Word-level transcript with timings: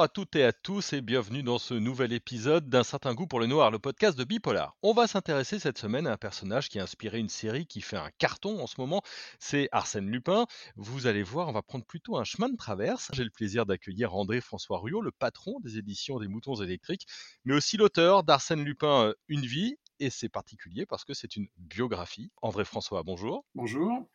Bonjour 0.00 0.12
à 0.12 0.14
toutes 0.14 0.36
et 0.36 0.44
à 0.44 0.52
tous 0.54 0.94
et 0.94 1.02
bienvenue 1.02 1.42
dans 1.42 1.58
ce 1.58 1.74
nouvel 1.74 2.14
épisode 2.14 2.70
d'un 2.70 2.84
certain 2.84 3.12
goût 3.12 3.26
pour 3.26 3.38
le 3.38 3.46
noir, 3.46 3.70
le 3.70 3.78
podcast 3.78 4.16
de 4.16 4.24
Bipolar. 4.24 4.74
On 4.82 4.94
va 4.94 5.06
s'intéresser 5.06 5.58
cette 5.58 5.76
semaine 5.76 6.06
à 6.06 6.12
un 6.12 6.16
personnage 6.16 6.70
qui 6.70 6.80
a 6.80 6.84
inspiré 6.84 7.18
une 7.18 7.28
série 7.28 7.66
qui 7.66 7.82
fait 7.82 7.98
un 7.98 8.08
carton 8.16 8.62
en 8.62 8.66
ce 8.66 8.80
moment, 8.80 9.02
c'est 9.40 9.68
Arsène 9.72 10.10
Lupin. 10.10 10.46
Vous 10.76 11.06
allez 11.06 11.22
voir, 11.22 11.48
on 11.48 11.52
va 11.52 11.60
prendre 11.60 11.84
plutôt 11.84 12.16
un 12.16 12.24
chemin 12.24 12.48
de 12.48 12.56
traverse. 12.56 13.10
J'ai 13.12 13.24
le 13.24 13.30
plaisir 13.30 13.66
d'accueillir 13.66 14.14
André 14.14 14.40
François 14.40 14.78
Ruyot, 14.78 15.02
le 15.02 15.10
patron 15.10 15.60
des 15.60 15.76
éditions 15.76 16.18
des 16.18 16.28
Moutons 16.28 16.54
électriques, 16.54 17.06
mais 17.44 17.52
aussi 17.52 17.76
l'auteur 17.76 18.22
d'Arsène 18.22 18.64
Lupin 18.64 19.08
euh, 19.08 19.14
Une 19.28 19.44
vie 19.44 19.76
et 19.98 20.08
c'est 20.08 20.30
particulier 20.30 20.86
parce 20.86 21.04
que 21.04 21.12
c'est 21.12 21.36
une 21.36 21.48
biographie. 21.58 22.32
André 22.40 22.64
François, 22.64 23.02
bonjour. 23.02 23.44
Bonjour. 23.54 24.08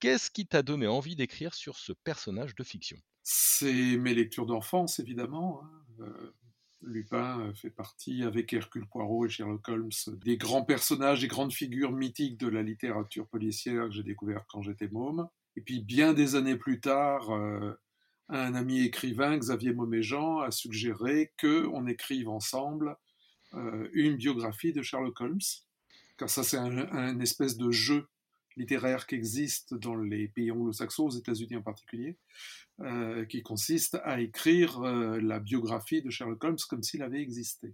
Qu'est-ce 0.00 0.30
qui 0.30 0.46
t'a 0.46 0.62
donné 0.62 0.86
envie 0.86 1.16
d'écrire 1.16 1.54
sur 1.54 1.76
ce 1.76 1.92
personnage 1.92 2.54
de 2.54 2.62
fiction? 2.62 2.98
C'est 3.24 3.96
mes 3.96 4.14
lectures 4.14 4.46
d'enfance, 4.46 5.00
évidemment. 5.00 5.62
Hein. 5.62 5.84
Euh, 6.00 6.34
Lupin 6.82 7.40
euh, 7.40 7.54
fait 7.54 7.70
partie, 7.70 8.22
avec 8.22 8.52
Hercule 8.52 8.86
Poirot 8.86 9.26
et 9.26 9.28
Sherlock 9.28 9.68
Holmes, 9.68 9.90
des 10.24 10.36
grands 10.36 10.64
personnages, 10.64 11.20
des 11.20 11.26
grandes 11.26 11.52
figures 11.52 11.90
mythiques 11.90 12.38
de 12.38 12.46
la 12.46 12.62
littérature 12.62 13.26
policière 13.26 13.86
que 13.86 13.90
j'ai 13.90 14.04
découvert 14.04 14.46
quand 14.46 14.62
j'étais 14.62 14.86
môme. 14.86 15.28
Et 15.56 15.60
puis, 15.60 15.80
bien 15.80 16.14
des 16.14 16.36
années 16.36 16.56
plus 16.56 16.80
tard, 16.80 17.30
euh, 17.30 17.74
un 18.28 18.54
ami 18.54 18.82
écrivain, 18.82 19.36
Xavier 19.36 19.72
Moméjean, 19.72 20.38
a 20.38 20.52
suggéré 20.52 21.32
qu'on 21.40 21.86
écrive 21.86 22.28
ensemble 22.28 22.96
une 23.94 24.16
biographie 24.16 24.74
de 24.74 24.82
Sherlock 24.82 25.18
Holmes, 25.22 25.40
car 26.18 26.28
ça, 26.28 26.42
c'est 26.42 26.58
un 26.58 27.18
espèce 27.18 27.56
de 27.56 27.70
jeu 27.70 28.06
littéraire 28.58 29.06
qui 29.06 29.14
existe 29.14 29.74
dans 29.74 29.94
les 29.94 30.28
pays 30.28 30.50
anglo-saxons, 30.50 31.06
aux 31.06 31.10
États-Unis 31.10 31.56
en 31.56 31.62
particulier, 31.62 32.16
euh, 32.80 33.24
qui 33.24 33.42
consiste 33.42 33.98
à 34.04 34.20
écrire 34.20 34.80
euh, 34.82 35.20
la 35.20 35.38
biographie 35.38 36.02
de 36.02 36.10
Sherlock 36.10 36.42
Holmes 36.44 36.58
comme 36.68 36.82
s'il 36.82 37.02
avait 37.02 37.22
existé. 37.22 37.72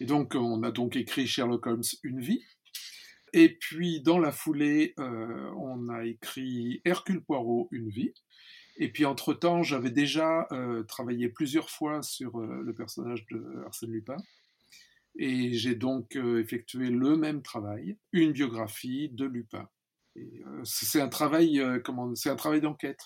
Et 0.00 0.06
donc, 0.06 0.34
on 0.34 0.62
a 0.62 0.70
donc 0.70 0.96
écrit 0.96 1.26
Sherlock 1.26 1.66
Holmes 1.66 1.82
Une 2.02 2.20
vie. 2.20 2.42
Et 3.32 3.50
puis, 3.50 4.00
dans 4.00 4.18
la 4.18 4.32
foulée, 4.32 4.94
euh, 4.98 5.50
on 5.58 5.88
a 5.88 6.04
écrit 6.04 6.80
Hercule 6.84 7.22
Poirot 7.22 7.68
Une 7.70 7.90
vie. 7.90 8.14
Et 8.76 8.90
puis, 8.90 9.04
entre-temps, 9.04 9.62
j'avais 9.62 9.92
déjà 9.92 10.48
travaillé 10.88 11.28
plusieurs 11.28 11.70
fois 11.70 12.02
sur 12.02 12.40
le 12.40 12.74
personnage 12.74 13.24
de 13.30 13.62
Arsène 13.66 13.92
Lupin. 13.92 14.16
Et 15.16 15.52
j'ai 15.52 15.76
donc 15.76 16.16
effectué 16.16 16.90
le 16.90 17.16
même 17.16 17.40
travail, 17.40 17.96
une 18.10 18.32
biographie 18.32 19.10
de 19.10 19.26
Lupin. 19.26 19.68
Euh, 20.16 20.60
c'est 20.64 21.00
un 21.00 21.08
travail, 21.08 21.60
euh, 21.60 21.80
comment, 21.80 22.14
c'est 22.14 22.30
un 22.30 22.36
travail 22.36 22.60
d'enquête. 22.60 23.00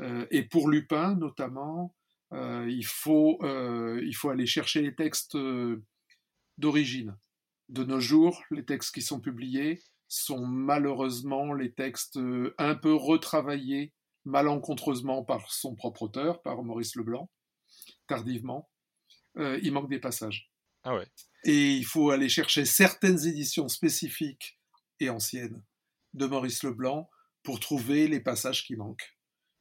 Euh, 0.00 0.26
et 0.30 0.42
pour 0.42 0.68
Lupin 0.68 1.14
notamment, 1.16 1.94
il 2.32 2.84
faut, 2.84 3.38
il 3.42 4.12
faut 4.12 4.28
aller 4.28 4.46
chercher 4.46 4.82
les 4.82 4.94
textes 4.94 5.38
d'origine. 6.58 7.16
De 7.68 7.84
nos 7.84 8.00
jours, 8.00 8.42
les 8.50 8.64
textes 8.64 8.92
qui 8.92 9.00
sont 9.00 9.20
publiés 9.20 9.80
sont 10.08 10.44
malheureusement 10.44 11.54
les 11.54 11.72
textes 11.72 12.18
un 12.58 12.74
peu 12.74 12.92
retravaillés 12.92 13.94
malencontreusement 14.24 15.24
par 15.24 15.50
son 15.52 15.76
propre 15.76 16.02
auteur, 16.02 16.42
par 16.42 16.62
Maurice 16.64 16.96
Leblanc, 16.96 17.30
tardivement. 18.08 18.68
il 19.36 19.72
manque 19.72 19.88
des 19.88 20.00
passages. 20.00 20.50
Ah 20.82 20.96
ouais. 20.96 21.06
Et 21.44 21.76
il 21.76 21.84
faut 21.84 22.10
aller 22.10 22.28
chercher 22.28 22.64
certaines 22.64 23.24
éditions 23.24 23.68
spécifiques 23.68 24.58
et 24.98 25.08
anciennes 25.10 25.62
de 26.16 26.26
Maurice 26.26 26.62
Leblanc 26.62 27.08
pour 27.42 27.60
trouver 27.60 28.08
les 28.08 28.20
passages 28.20 28.64
qui 28.64 28.76
manquent. 28.76 29.16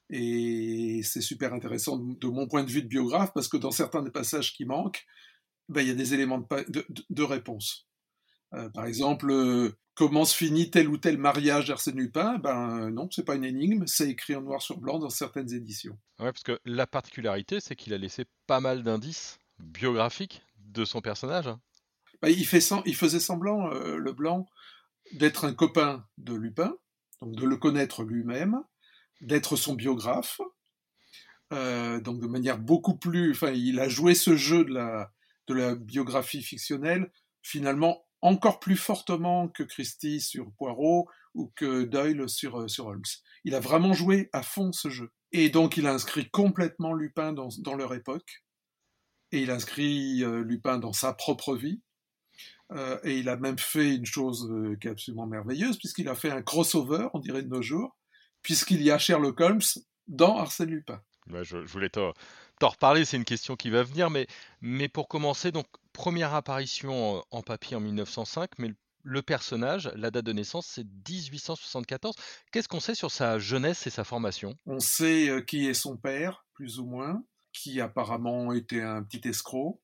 Et 0.10 1.02
c'est 1.04 1.22
super 1.22 1.54
intéressant 1.54 1.98
de 1.98 2.28
mon 2.28 2.48
point 2.48 2.64
de 2.64 2.70
vue 2.70 2.84
de 2.84 2.88
biographe 2.88 3.32
parce 3.34 3.48
que 3.48 3.58
dans 3.58 3.72
certains 3.72 4.04
des 4.04 4.12
passages 4.12 4.54
qui 4.54 4.66
manquent, 4.66 5.04
ben, 5.70 5.82
il 5.82 5.88
y 5.88 5.92
a 5.92 5.96
des 5.96 6.14
éléments 6.14 6.40
de, 6.40 6.86
de, 7.10 7.24
réponse. 7.24 7.88
Euh, 8.54 8.70
par 8.70 8.86
exemple, 8.86 9.32
euh, 9.32 9.72
comment 9.96 10.26
se 10.26 10.36
finit 10.36 10.70
tel 10.70 10.90
ou 10.90 10.98
tel 10.98 11.18
mariage 11.18 11.68
d'Arsène 11.68 11.98
Lupin? 11.98 12.38
Ben 12.38 12.92
non, 12.92 13.10
c'est 13.12 13.26
pas 13.26 13.36
une 13.36 13.44
énigme, 13.44 13.88
c'est 13.88 14.10
écrit 14.10 14.36
en 14.36 14.42
noir 14.42 14.62
sur 14.62 14.78
blanc 14.78 15.00
dans 15.00 15.10
certaines 15.10 15.52
éditions. 15.52 15.98
Ouais, 16.20 16.32
parce 16.32 16.44
que 16.44 16.60
la 16.66 16.86
particularité, 16.86 17.60
c'est 17.60 17.76
qu'il 17.76 17.94
a 17.94 17.98
laissé 17.98 18.26
pas 18.46 18.60
mal 18.60 18.84
d'indices 18.84 19.40
biographiques 19.58 20.44
de 20.60 20.86
son 20.86 21.02
personnage. 21.02 21.50
Ben, 22.22 22.30
il, 22.30 22.46
fait 22.46 22.64
il 22.86 22.96
faisait 22.96 23.20
semblant, 23.20 23.72
euh, 23.72 23.98
Leblanc, 23.98 24.48
d'être 25.14 25.46
un 25.46 25.54
copain 25.54 26.06
de 26.18 26.34
Lupin, 26.34 26.76
donc 27.22 27.36
de 27.36 27.46
le 27.46 27.58
connaître 27.58 28.04
lui-même, 28.04 28.62
d'être 29.22 29.56
son 29.56 29.74
biographe, 29.74 30.42
euh, 31.54 32.00
donc 32.02 32.20
de 32.20 32.28
manière 32.28 32.58
beaucoup 32.58 32.98
plus, 32.98 33.32
enfin, 33.32 33.52
il 33.52 33.80
a 33.80 33.88
joué 33.88 34.16
ce 34.16 34.36
jeu 34.36 34.66
de 34.66 34.74
la, 34.74 35.12
de 35.48 35.54
la 35.54 35.76
biographie 35.76 36.42
fictionnelle 36.42 37.12
finalement 37.42 38.06
encore 38.22 38.60
plus 38.60 38.78
fortement 38.78 39.48
que 39.48 39.62
Christie 39.62 40.20
sur 40.20 40.52
Poirot 40.54 41.08
ou 41.36 41.52
que 41.56 41.84
Doyle 41.84 42.28
sur, 42.28 42.60
euh, 42.60 42.68
Holmes. 42.80 43.04
Il 43.44 43.54
a 43.54 43.60
vraiment 43.60 43.94
joué 43.94 44.30
à 44.34 44.42
fond 44.42 44.72
ce 44.72 44.90
jeu. 44.90 45.12
Et 45.32 45.50
donc 45.50 45.78
il 45.78 45.86
a 45.86 45.94
inscrit 45.94 46.30
complètement 46.32 46.94
Lupin 46.94 47.34
dans, 47.34 47.50
dans 47.60 47.76
leur 47.76 47.94
époque, 47.94 48.44
et 49.32 49.42
il 49.42 49.52
inscrit 49.52 50.24
euh, 50.24 50.44
Lupin 50.44 50.80
dans 50.80 50.94
sa 50.94 51.14
propre 51.14 51.56
vie, 51.56 51.82
euh, 52.72 53.00
et 53.04 53.18
il 53.18 53.30
a 53.30 53.38
même 53.38 53.60
fait 53.60 53.96
une 53.96 54.06
chose 54.06 54.50
euh, 54.52 54.76
qui 54.80 54.88
est 54.88 54.92
absolument 54.92 55.28
merveilleuse, 55.28 55.78
puisqu'il 55.78 56.10
a 56.10 56.16
fait 56.16 56.32
un 56.32 56.42
crossover, 56.42 57.08
on 57.14 57.20
dirait 57.20 57.44
de 57.44 57.50
nos 57.50 57.62
jours, 57.62 57.96
puisqu'il 58.42 58.82
y 58.82 58.92
a 58.92 58.98
Sherlock 58.98 59.40
Holmes 59.40 59.62
dans 60.08 60.38
Arsène 60.38 60.70
Lupin. 60.70 61.02
je, 61.44 61.58
voulais 61.58 61.90
t'en 61.90 62.14
reparler, 62.62 63.06
c'est 63.06 63.18
une 63.18 63.26
question 63.26 63.56
qui 63.56 63.70
va 63.70 63.84
venir, 63.84 64.10
mais, 64.10 64.28
mais 64.62 64.88
pour 64.88 65.08
commencer, 65.08 65.52
donc 65.52 65.68
première 65.94 66.34
apparition 66.34 67.24
en 67.30 67.42
papier 67.42 67.78
en 67.78 67.82
1905, 67.82 68.52
mais 68.58 68.74
le, 69.04 69.22
personnage, 69.22 69.92
la 69.96 70.10
date 70.10 70.26
de 70.26 70.34
naissance, 70.34 70.66
c'est 70.66 70.84
1874. 70.84 72.16
Qu'est-ce 72.52 72.68
qu'on 72.68 72.80
sait 72.80 72.96
sur 72.96 73.12
sa 73.12 73.38
jeunesse 73.38 73.86
et 73.86 73.92
sa 73.92 74.04
formation? 74.04 74.58
On 74.66 74.80
sait 74.80 75.30
euh, 75.30 75.42
qui 75.42 75.68
est 75.68 75.76
son 75.76 75.98
père, 75.98 76.46
plus 76.54 76.80
ou 76.80 76.86
moins, 76.86 77.24
qui 77.54 77.80
apparemment 77.80 78.52
était 78.54 78.82
un 78.82 79.04
petit 79.04 79.28
escroc, 79.28 79.80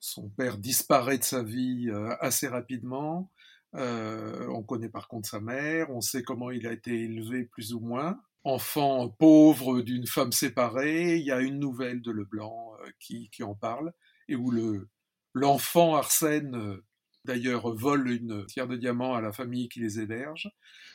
son 0.00 0.28
père 0.28 0.58
disparaît 0.58 1.18
de 1.18 1.24
sa 1.24 1.42
vie 1.42 1.88
euh, 1.88 2.14
assez 2.20 2.48
rapidement. 2.48 3.30
Euh, 3.74 4.46
on 4.48 4.62
connaît 4.62 4.88
par 4.88 5.08
contre 5.08 5.28
sa 5.28 5.40
mère, 5.40 5.90
on 5.90 6.00
sait 6.00 6.22
comment 6.22 6.50
il 6.50 6.66
a 6.66 6.72
été 6.72 7.04
élevé 7.04 7.44
plus 7.44 7.74
ou 7.74 7.80
moins. 7.80 8.20
Enfant 8.44 9.08
pauvre 9.08 9.82
d'une 9.82 10.06
femme 10.06 10.32
séparée, 10.32 11.16
il 11.16 11.24
y 11.24 11.32
a 11.32 11.40
une 11.40 11.58
nouvelle 11.58 12.00
de 12.00 12.12
Leblanc 12.12 12.74
euh, 12.80 12.90
qui, 13.00 13.28
en 13.42 13.54
parle, 13.54 13.92
et 14.28 14.36
où 14.36 14.50
le, 14.50 14.88
l'enfant 15.34 15.96
Arsène, 15.96 16.78
d'ailleurs, 17.24 17.74
vole 17.74 18.08
une 18.08 18.46
pierre 18.46 18.68
de 18.68 18.76
diamant 18.76 19.14
à 19.14 19.20
la 19.20 19.32
famille 19.32 19.68
qui 19.68 19.80
les 19.80 20.00
héberge. 20.00 20.48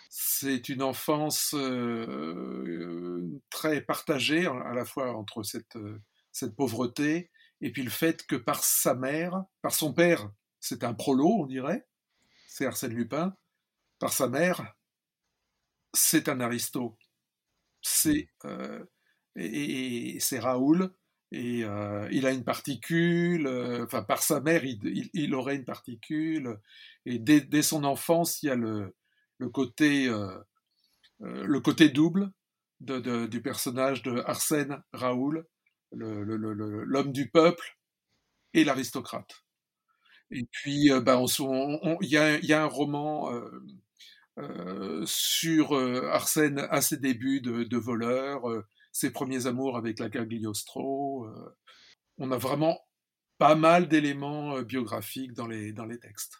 C'est 0.09 0.69
une 0.69 0.81
enfance 0.81 1.55
très 3.49 3.81
partagée, 3.81 4.45
à 4.45 4.73
la 4.73 4.85
fois 4.85 5.15
entre 5.15 5.43
cette, 5.43 5.77
cette 6.31 6.55
pauvreté 6.55 7.29
et 7.61 7.71
puis 7.71 7.83
le 7.83 7.89
fait 7.89 8.25
que 8.25 8.35
par 8.35 8.63
sa 8.63 8.95
mère, 8.95 9.43
par 9.61 9.73
son 9.73 9.93
père, 9.93 10.31
c'est 10.59 10.83
un 10.83 10.93
prolo, 10.93 11.41
on 11.41 11.45
dirait, 11.45 11.87
c'est 12.47 12.65
Arsène 12.65 12.93
Lupin, 12.93 13.35
par 13.99 14.11
sa 14.11 14.27
mère, 14.27 14.75
c'est 15.93 16.29
un 16.29 16.39
aristo. 16.39 16.97
C'est 17.81 18.29
euh, 18.45 18.83
et, 19.35 20.19
c'est 20.19 20.39
Raoul, 20.39 20.93
et 21.31 21.63
euh, 21.63 22.07
il 22.11 22.25
a 22.25 22.31
une 22.31 22.43
particule, 22.43 23.47
euh, 23.47 23.85
enfin 23.85 24.03
par 24.03 24.21
sa 24.21 24.41
mère, 24.41 24.63
il, 24.65 25.35
aurait 25.35 25.55
une 25.55 25.65
particule, 25.65 26.59
et 27.05 27.17
dès, 27.19 27.61
son 27.61 27.83
enfance, 27.83 28.43
il 28.43 28.47
y 28.47 28.49
a 28.49 28.55
le, 28.55 28.93
côté, 29.53 30.09
le 31.19 31.59
côté 31.59 31.89
double 31.89 32.31
du 32.79 33.41
personnage 33.41 34.03
de 34.03 34.21
Arsène 34.25 34.83
Raoul, 34.93 35.45
l'homme 35.91 37.11
du 37.11 37.29
peuple 37.29 37.77
et 38.53 38.63
l'aristocrate. 38.63 39.43
Et 40.31 40.45
puis, 40.49 40.85
il 40.85 40.99
bah, 41.01 41.21
y, 42.01 42.53
a 42.53 42.63
un 42.63 42.67
roman 42.67 43.33
euh, 43.33 43.49
euh, 44.39 45.03
sur 45.05 45.75
euh, 45.75 46.09
Arsène 46.09 46.59
à 46.69 46.81
ses 46.81 46.97
débuts 46.97 47.41
de, 47.41 47.77
voleur, 47.77 48.43
ses 48.91 49.11
premiers 49.11 49.45
amours 49.45 49.77
avec 49.77 49.99
la 49.99 50.09
Cagliostro. 50.09 51.27
on 52.17 52.31
a 52.31 52.37
vraiment 52.37 52.79
pas 53.37 53.55
mal 53.55 53.87
d'éléments 53.87 54.61
biographiques 54.61 55.33
dans 55.33 55.47
les, 55.47 55.73
dans 55.73 55.85
les 55.85 55.99
textes. 55.99 56.37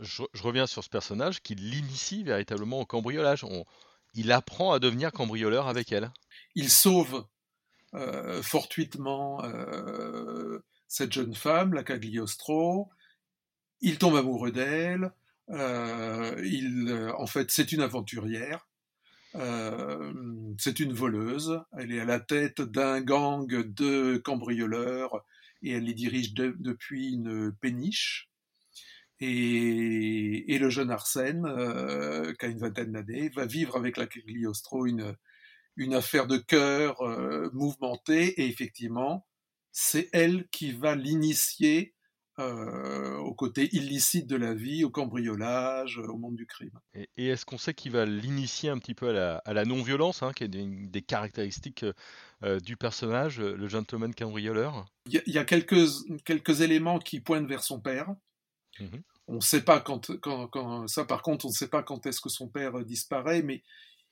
Je, 0.00 0.22
reviens 0.42 0.66
sur 0.66 0.82
ce 0.82 0.90
personnage 0.90 1.42
qui 1.42 1.54
l'initie 1.54 2.24
véritablement 2.24 2.80
au 2.80 2.86
cambriolage. 2.86 3.46
il 4.14 4.32
apprend 4.32 4.72
à 4.72 4.80
devenir 4.80 5.12
cambrioleur 5.12 5.68
avec 5.68 5.92
elle. 5.92 6.10
Il 6.54 6.70
sauve 6.70 7.24
fortuitement 8.42 9.42
euh, 9.44 10.58
cette 10.88 11.12
jeune 11.12 11.34
femme, 11.34 11.74
la 11.74 11.82
Cagliostro. 11.82 12.90
Il 13.80 13.98
tombe 13.98 14.16
amoureux 14.16 14.52
d'elle. 14.52 15.12
Euh, 15.50 17.12
en 17.18 17.26
fait, 17.26 17.50
c'est 17.50 17.72
une 17.72 17.82
aventurière. 17.82 18.68
c'est 20.58 20.80
une 20.80 20.92
voleuse. 20.92 21.60
Elle 21.78 21.92
est 21.92 22.00
à 22.00 22.04
la 22.04 22.20
tête 22.20 22.60
d'un 22.60 23.00
gang 23.00 23.46
de 23.46 24.16
cambrioleurs 24.18 25.24
et 25.62 25.72
elle 25.72 25.84
les 25.84 25.94
dirige 25.94 26.34
depuis 26.34 27.12
une 27.12 27.52
péniche. 27.60 28.28
Et, 29.20 30.58
le 30.58 30.70
jeune 30.70 30.90
Arsène, 30.90 31.42
qui 32.38 32.46
a 32.46 32.48
une 32.48 32.58
vingtaine 32.58 32.92
d'années, 32.92 33.30
va 33.30 33.46
vivre 33.46 33.76
avec 33.76 33.96
la 33.96 34.06
Cagliostro 34.06 34.86
une, 34.86 35.16
une 35.76 35.94
affaire 35.94 36.26
de 36.26 36.36
cœur 36.36 36.96
mouvementée. 37.52 38.40
Et 38.40 38.46
effectivement, 38.46 39.26
c'est 39.72 40.08
elle 40.12 40.48
qui 40.48 40.72
va 40.72 40.94
l'initier 40.94 41.94
euh, 42.38 43.16
au 43.16 43.32
côté 43.32 43.74
illicite 43.74 44.26
de 44.26 44.36
la 44.36 44.52
vie, 44.52 44.84
au 44.84 44.90
cambriolage, 44.90 45.96
au 45.96 46.18
monde 46.18 46.36
du 46.36 46.46
crime. 46.46 46.78
Et, 46.92 47.28
est-ce 47.28 47.46
qu'on 47.46 47.56
sait 47.56 47.72
qu'il 47.72 47.92
va 47.92 48.04
l'initier 48.04 48.68
un 48.68 48.78
petit 48.78 48.92
peu 48.92 49.08
à 49.08 49.52
la, 49.54 49.64
non-violence, 49.64 50.22
hein, 50.22 50.32
qui 50.34 50.44
est 50.44 50.54
une 50.54 50.90
des 50.90 51.00
caractéristiques 51.00 51.86
euh, 52.42 52.60
du 52.60 52.76
personnage, 52.76 53.40
le 53.40 53.68
gentleman 53.68 54.14
cambrioleur? 54.14 54.84
Il 55.06 55.22
y, 55.26 55.38
a 55.38 55.46
quelques, 55.46 55.88
quelques 56.26 56.60
éléments 56.60 56.98
qui 56.98 57.20
pointent 57.20 57.48
vers 57.48 57.62
son 57.62 57.80
père. 57.80 58.14
Mmh 58.80 58.98
on 59.28 59.36
ne 59.36 59.40
sait 59.40 59.62
pas 59.62 59.80
quand, 59.80 60.16
quand, 60.20 60.86
ça 60.86 61.04
par 61.04 61.20
contre, 61.20 61.46
on 61.46 61.48
ne 61.48 61.54
sait 61.54 61.66
pas 61.66 61.82
quand 61.82 62.06
est-ce 62.06 62.20
que 62.20 62.28
son 62.28 62.46
père 62.46 62.84
disparaît, 62.84 63.42
mais 63.42 63.64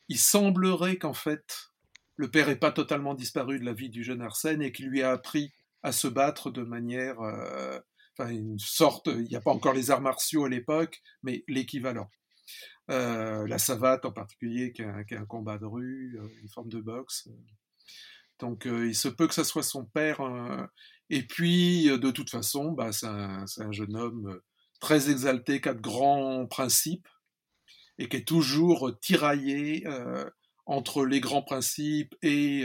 il 0.09 0.19
semblerait 0.19 0.99
qu'en 0.99 1.15
fait, 1.15 1.71
le 2.17 2.31
père 2.31 2.49
n'ait 2.49 2.57
pas 2.57 2.73
totalement 2.73 3.15
disparu 3.15 3.59
de 3.59 3.65
la 3.65 3.73
vie 3.73 3.91
du 3.91 4.05
jeune 4.05 4.23
Arsène 4.23 4.63
et 4.63 4.73
qu'il 4.73 4.87
lui 4.87 5.03
a 5.03 5.13
appris 5.13 5.53
à 5.83 5.93
se 5.93 6.09
battre 6.09 6.51
de 6.51 6.63
manière 6.63 7.21
euh, 7.21 7.79
enfin 8.17 8.31
une 8.31 8.59
sorte, 8.59 9.09
il 9.09 9.25
n'y 9.25 9.37
a 9.37 9.41
pas 9.41 9.51
encore 9.51 9.75
les 9.75 9.91
arts 9.91 10.01
martiaux 10.01 10.45
à 10.45 10.49
l'époque, 10.49 11.03
mais 11.23 11.45
l'équivalent. 11.49 12.11
Euh, 12.91 13.47
la 13.47 13.59
savate 13.59 14.05
en 14.05 14.13
particulier, 14.13 14.73
qui 14.73 14.83
est 14.83 15.17
un, 15.17 15.25
combat 15.25 15.59
de 15.59 15.65
rue, 15.65 16.19
euh, 16.21 16.29
une 16.43 16.49
forme 16.49 16.69
de 16.69 16.81
boxe. 16.81 17.29
Donc 18.39 18.67
il 18.67 18.95
se 18.95 19.09
peut 19.09 19.29
que 19.29 19.35
ça 19.35 19.45
soit 19.45 19.63
son 19.63 19.85
père. 19.85 20.21
et 21.09 21.23
puis 21.23 21.85
de 21.87 22.11
toute 22.11 22.31
façon, 22.31 22.73
bah, 22.73 22.93
c'est 22.93 23.07
un, 23.07 23.45
un, 23.59 23.73
jeune 23.73 23.97
homme 23.97 24.41
très 24.81 25.11
exalté, 25.11 25.61
qui 25.61 25.69
a 25.69 25.75
de 25.75 25.81
grands 25.81 26.47
principes 26.47 27.09
et 27.99 28.09
qui 28.09 28.17
est 28.17 28.27
toujours 28.27 28.99
tiraillé 29.01 29.87
entre 30.67 31.05
les 31.05 31.21
grands 31.21 31.43
principes 31.43 32.15
et 32.23 32.65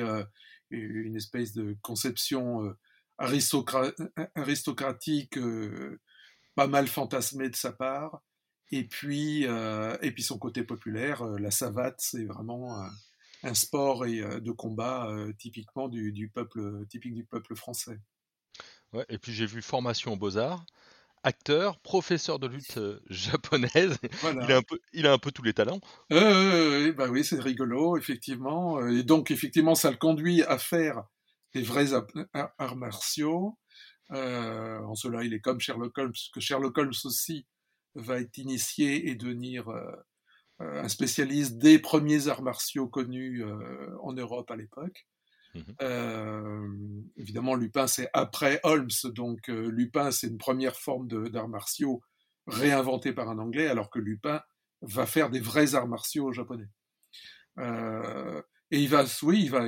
une 0.72 1.16
espèce 1.16 1.54
de 1.54 1.76
conception 1.82 2.74
aristocratique 3.20 5.38
euh, 5.38 6.00
pas 6.56 6.68
mal 6.68 6.88
fantasmé 6.88 7.50
de 7.50 7.56
sa 7.56 7.72
part. 7.72 8.22
Et 8.72 8.84
puis, 8.84 9.48
euh, 9.48 9.98
et 10.02 10.12
puis 10.12 10.24
son 10.24 10.38
côté 10.38 10.64
populaire, 10.64 11.24
euh, 11.24 11.40
la 11.40 11.52
savate, 11.52 12.00
c'est 12.00 12.26
vraiment 12.26 12.86
un, 13.44 13.54
sport 13.54 14.06
et, 14.06 14.20
de 14.20 14.52
combat 14.52 15.10
typiquement 15.38 15.88
du, 15.88 16.30
peuple, 16.34 16.86
typique 16.90 17.14
du 17.14 17.24
peuple 17.24 17.56
français. 17.56 17.98
Ouais, 18.92 19.06
et 19.08 19.18
puis 19.18 19.32
j'ai 19.32 19.46
vu 19.46 19.62
formation 19.62 20.12
aux 20.12 20.18
beaux-arts, 20.18 20.66
acteur, 21.24 21.80
professeur 21.80 22.40
de 22.40 22.48
lutte 22.48 22.80
japonaise. 23.10 23.98
Il, 24.24 24.52
a 24.52 24.58
un 24.58 24.62
peu, 24.62 24.80
il 24.94 25.08
a 25.08 25.14
un 25.14 25.18
peu 25.18 25.32
tous 25.32 25.44
les 25.44 25.54
talents. 25.54 25.82
bah 26.10 27.08
oui, 27.10 27.24
c'est 27.24 27.40
rigolo, 27.40 27.98
effectivement. 27.98 28.88
Et 28.88 29.04
donc, 29.04 29.32
effectivement, 29.32 29.76
ça 29.76 29.92
le 29.92 29.98
conduit 29.98 30.44
à 30.44 30.58
faire 30.58 31.04
des 31.54 31.62
vrais 31.62 31.94
arts 32.34 32.76
martiaux. 32.76 33.58
Euh, 34.12 34.80
en 34.80 34.96
cela, 34.96 35.24
il 35.24 35.34
est 35.34 35.40
comme 35.40 35.60
Sherlock 35.60 35.98
Holmes, 35.98 36.14
que 36.34 36.40
Sherlock 36.40 36.78
Holmes 36.78 36.94
aussi 37.06 37.46
va 37.96 38.20
être 38.20 38.38
initié 38.38 39.10
et 39.10 39.16
devenir 39.16 39.70
euh, 39.70 39.92
euh, 40.62 40.84
un 40.84 40.90
spécialiste 40.90 41.58
des 41.58 41.80
premiers 41.80 42.28
arts 42.28 42.42
martiaux 42.42 42.88
connus 42.88 43.44
en 44.02 44.14
Europe 44.14 44.50
à 44.52 44.56
l'époque. 44.56 45.08
Mmh 45.56 47.02
évidemment, 47.18 47.56
Lupin, 47.56 47.88
c'est 47.88 48.10
après 48.14 48.60
Holmes, 48.64 48.90
donc 49.06 49.48
Lupin, 49.48 50.12
c'est 50.12 50.28
une 50.28 50.38
première 50.38 50.76
forme 50.76 51.08
d'arts 51.08 51.48
martiaux 51.48 52.02
réinventée 52.48 53.14
par 53.14 53.30
un 53.30 53.40
Anglais, 53.40 53.68
alors 53.68 53.90
que 53.90 54.00
Lupin 54.00 54.42
va 54.82 55.06
faire 55.06 55.30
des 55.30 55.40
vrais 55.40 55.76
arts 55.76 55.88
martiaux 55.88 56.32
japonais. 56.32 56.70
et 57.58 58.80
il 58.80 58.90
va, 58.90 59.06
oui, 59.24 59.42
il 59.44 59.50
va, 59.50 59.68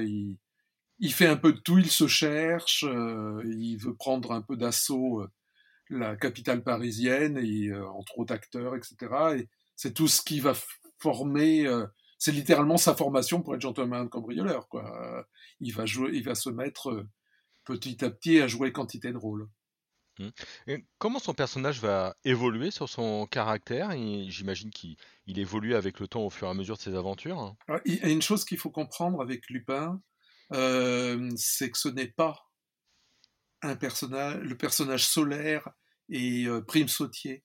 il 1.01 1.11
fait 1.11 1.27
un 1.27 1.35
peu 1.35 1.51
de 1.51 1.57
tout, 1.57 1.79
il 1.79 1.89
se 1.89 2.07
cherche, 2.07 2.85
euh, 2.87 3.41
il 3.43 3.77
veut 3.77 3.95
prendre 3.95 4.31
un 4.31 4.41
peu 4.41 4.55
d'assaut 4.55 5.21
euh, 5.21 5.31
la 5.89 6.15
capitale 6.15 6.63
parisienne, 6.63 7.37
et, 7.37 7.69
euh, 7.69 7.85
entre 7.89 8.19
autres 8.19 8.33
acteurs, 8.33 8.75
etc. 8.75 8.95
Et 9.39 9.49
c'est 9.75 9.93
tout 9.95 10.07
ce 10.07 10.21
qui 10.21 10.39
va 10.39 10.53
former, 10.99 11.67
c'est 12.21 12.31
littéralement 12.31 12.77
sa 12.77 12.95
formation 12.95 13.41
pour 13.41 13.56
être 13.56 13.62
gentleman 13.62 14.07
cambrioleur. 14.07 14.68
Quoi. 14.68 15.25
il, 15.59 15.73
va 15.73 15.88
jouer, 15.88 16.12
il 16.13 16.23
va 16.23 16.35
se 16.35 16.51
mettre 16.51 17.07
petit 17.63 18.06
à 18.06 18.12
petit 18.12 18.39
à 18.39 18.47
jouer 18.47 18.71
quantité 18.71 19.12
de 19.12 19.18
rôles. 19.18 19.50
Mmh. 20.19 20.75
comment 21.00 21.18
son 21.18 21.33
personnage 21.33 21.79
va 21.79 22.15
évoluer 22.23 22.69
sur 22.69 22.88
son 22.88 23.25
caractère? 23.25 23.89
J'imagine 24.29 24.69
qu'il 24.69 24.97
évolue 25.25 25.73
avec 25.73 26.00
le 26.00 26.07
temps 26.07 26.23
au 26.23 26.29
fur 26.29 26.47
et 26.47 26.51
à 26.51 26.53
mesure 26.53 26.77
de 26.77 26.81
ses 26.81 26.94
aventures. 26.94 27.56
il 27.85 27.95
y 27.95 28.03
a 28.03 28.09
une 28.09 28.21
chose 28.21 28.45
qu'il 28.45 28.59
faut 28.59 28.69
comprendre 28.69 29.19
avec 29.19 29.50
Lupin, 29.50 30.00
euh, 30.53 31.27
c'est 31.38 31.71
que 31.71 31.77
ce 31.79 31.89
n'est 31.89 32.12
pas 32.12 32.51
un 33.63 33.75
personnage, 33.75 34.38
le 34.41 34.56
personnage 34.56 35.07
solaire 35.07 35.67
et 36.09 36.45
euh, 36.45 36.62
prime 36.62 36.88
sautier 36.88 37.44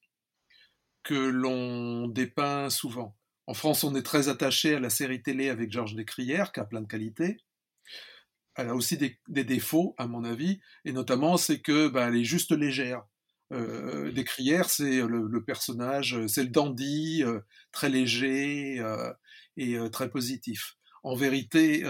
que 1.03 1.15
l'on 1.15 2.09
dépeint 2.09 2.69
souvent. 2.69 3.17
En 3.47 3.55
France, 3.55 3.85
on 3.85 3.95
est 3.95 4.03
très 4.03 4.29
attaché 4.29 4.75
à 4.75 4.81
la 4.81 4.91
série 4.91 5.23
télé 5.23 5.49
avec 5.49 5.71
Georges 5.71 5.95
Descrières, 5.95 6.53
qui 6.53 6.61
a 6.61 6.65
plein 6.65 6.81
de 6.81 6.87
qualités. 6.87 7.39
Elle 8.57 8.69
a 8.69 8.75
aussi 8.75 8.97
des, 8.97 9.45
défauts, 9.45 9.95
à 9.99 10.07
mon 10.07 10.25
avis, 10.25 10.61
et 10.85 10.93
notamment, 10.93 11.37
c'est 11.37 11.61
que 11.61 11.89
bah, 11.89 12.09
elle 12.09 12.17
est 12.17 12.25
juste 12.25 12.53
légère. 12.53 13.05
Euh, 13.53 14.11
Descrières, 14.13 14.71
c'est 14.71 15.03
le, 15.03 15.45
personnage, 15.45 16.27
c'est 16.27 16.43
le 16.43 16.49
dandy, 16.49 17.23
euh, 17.23 17.41
très 17.71 17.89
léger 17.89 18.83
et 19.57 19.79
très 19.91 20.11
positif. 20.11 20.77
En 21.03 21.15
vérité, 21.15 21.85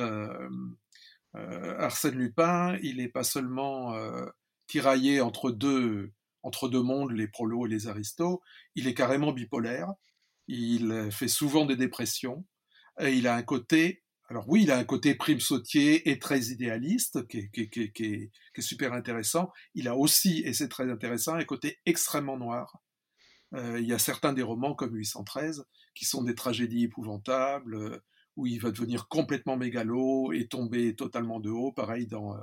euh, 1.36 1.76
Arsène 1.78 2.14
Lupin, 2.16 2.78
il 2.82 2.96
n'est 2.96 3.08
pas 3.08 3.24
seulement 3.24 3.94
euh, 3.94 4.26
tiraillé 4.66 5.20
entre 5.20 5.50
deux, 5.50 6.12
entre 6.42 6.68
deux 6.68 6.82
mondes, 6.82 7.12
les 7.12 7.28
prolos 7.28 7.66
et 7.66 7.68
les 7.68 7.88
aristos, 7.88 8.40
il 8.74 8.86
est 8.88 8.94
carrément 8.94 9.32
bipolaire, 9.32 9.92
il 10.48 11.10
fait 11.10 11.28
souvent 11.28 11.66
des 11.66 11.76
dépressions, 11.76 12.44
et 13.00 13.12
il 13.12 13.26
a 13.26 13.34
un 13.34 13.42
côté, 13.42 14.02
alors 14.28 14.48
oui, 14.48 14.62
il 14.62 14.70
a 14.70 14.78
un 14.78 14.84
côté 14.84 15.14
prime 15.14 15.40
sautier 15.40 16.08
et 16.10 16.18
très 16.18 16.46
idéaliste, 16.46 17.26
qui 17.28 17.48
est, 17.52 18.30
super 18.60 18.92
intéressant, 18.92 19.52
il 19.74 19.88
a 19.88 19.96
aussi, 19.96 20.42
et 20.44 20.52
c'est 20.52 20.68
très 20.68 20.90
intéressant, 20.90 21.34
un 21.34 21.44
côté 21.44 21.78
extrêmement 21.86 22.38
noir. 22.38 22.78
Euh, 23.54 23.78
il 23.78 23.86
y 23.86 23.92
a 23.92 23.98
certains 23.98 24.32
des 24.32 24.42
romans 24.42 24.74
comme 24.74 24.94
813 24.94 25.64
qui 25.94 26.04
sont 26.04 26.24
des 26.24 26.34
tragédies 26.34 26.84
épouvantables, 26.84 28.02
où 28.36 28.46
il 28.46 28.60
va 28.60 28.70
devenir 28.70 29.08
complètement 29.08 29.56
mégalo 29.56 30.32
et 30.32 30.46
tomber 30.46 30.94
totalement 30.94 31.40
de 31.40 31.50
haut, 31.50 31.72
pareil 31.72 32.06
dans, 32.06 32.34
euh, 32.36 32.40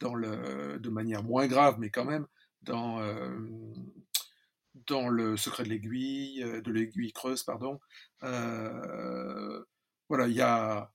dans 0.00 0.14
le, 0.14 0.78
de 0.78 0.90
manière 0.90 1.24
moins 1.24 1.46
grave, 1.46 1.76
mais 1.78 1.90
quand 1.90 2.04
même, 2.04 2.26
dans, 2.62 3.00
euh, 3.00 3.36
dans 4.86 5.08
le 5.08 5.36
secret 5.36 5.64
de 5.64 5.68
l'aiguille, 5.68 6.42
euh, 6.42 6.60
de 6.60 6.72
l'aiguille 6.72 7.12
creuse, 7.12 7.42
pardon. 7.42 7.80
voilà, 10.08 10.26
il 10.28 10.34
y 10.34 10.40
a. 10.40 10.92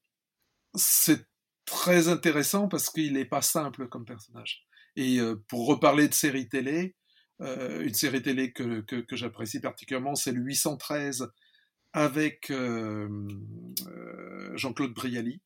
C'est 0.76 1.26
très 1.66 2.08
intéressant 2.08 2.68
parce 2.68 2.90
qu'il 2.90 3.14
n'est 3.14 3.26
pas 3.26 3.42
simple 3.42 3.88
comme 3.88 4.06
personnage. 4.06 4.66
Et 4.96 5.20
pour 5.48 5.68
reparler 5.68 6.08
de 6.08 6.14
série 6.14 6.50
télé, 6.50 6.96
une 7.40 7.94
série 7.94 8.22
télé 8.22 8.52
que, 8.52 8.82
que, 8.82 8.96
que 8.96 9.16
j'apprécie 9.16 9.60
particulièrement, 9.60 10.16
c'est 10.16 10.32
le 10.32 10.42
813 10.42 11.30
avec 11.94 12.52
euh, 12.52 13.10
euh, 13.88 14.56
Jean-Claude 14.56 14.94
Brialy. 14.94 15.42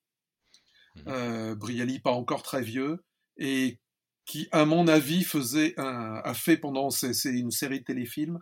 Mmh. 0.96 1.02
Euh, 1.08 1.56
Brialy, 1.56 2.00
pas 2.00 2.12
encore 2.12 2.44
très 2.44 2.62
vieux, 2.62 3.04
et 3.38 3.80
qui, 4.26 4.48
à 4.52 4.66
mon 4.66 4.88
avis, 4.88 5.24
faisait 5.24 5.74
a 5.78 6.34
fait 6.34 6.58
pendant, 6.58 6.90
c'est 6.90 7.14
une 7.26 7.52
série 7.52 7.80
de 7.80 7.86
téléfilms, 7.86 8.40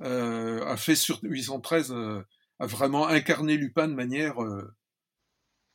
a 0.00 0.76
fait 0.76 0.96
sur 0.96 1.18
813, 1.22 1.94
a 2.58 2.66
vraiment 2.66 3.08
incarné 3.08 3.56
Lupin 3.56 3.88
de 3.88 3.94
manière 3.94 4.36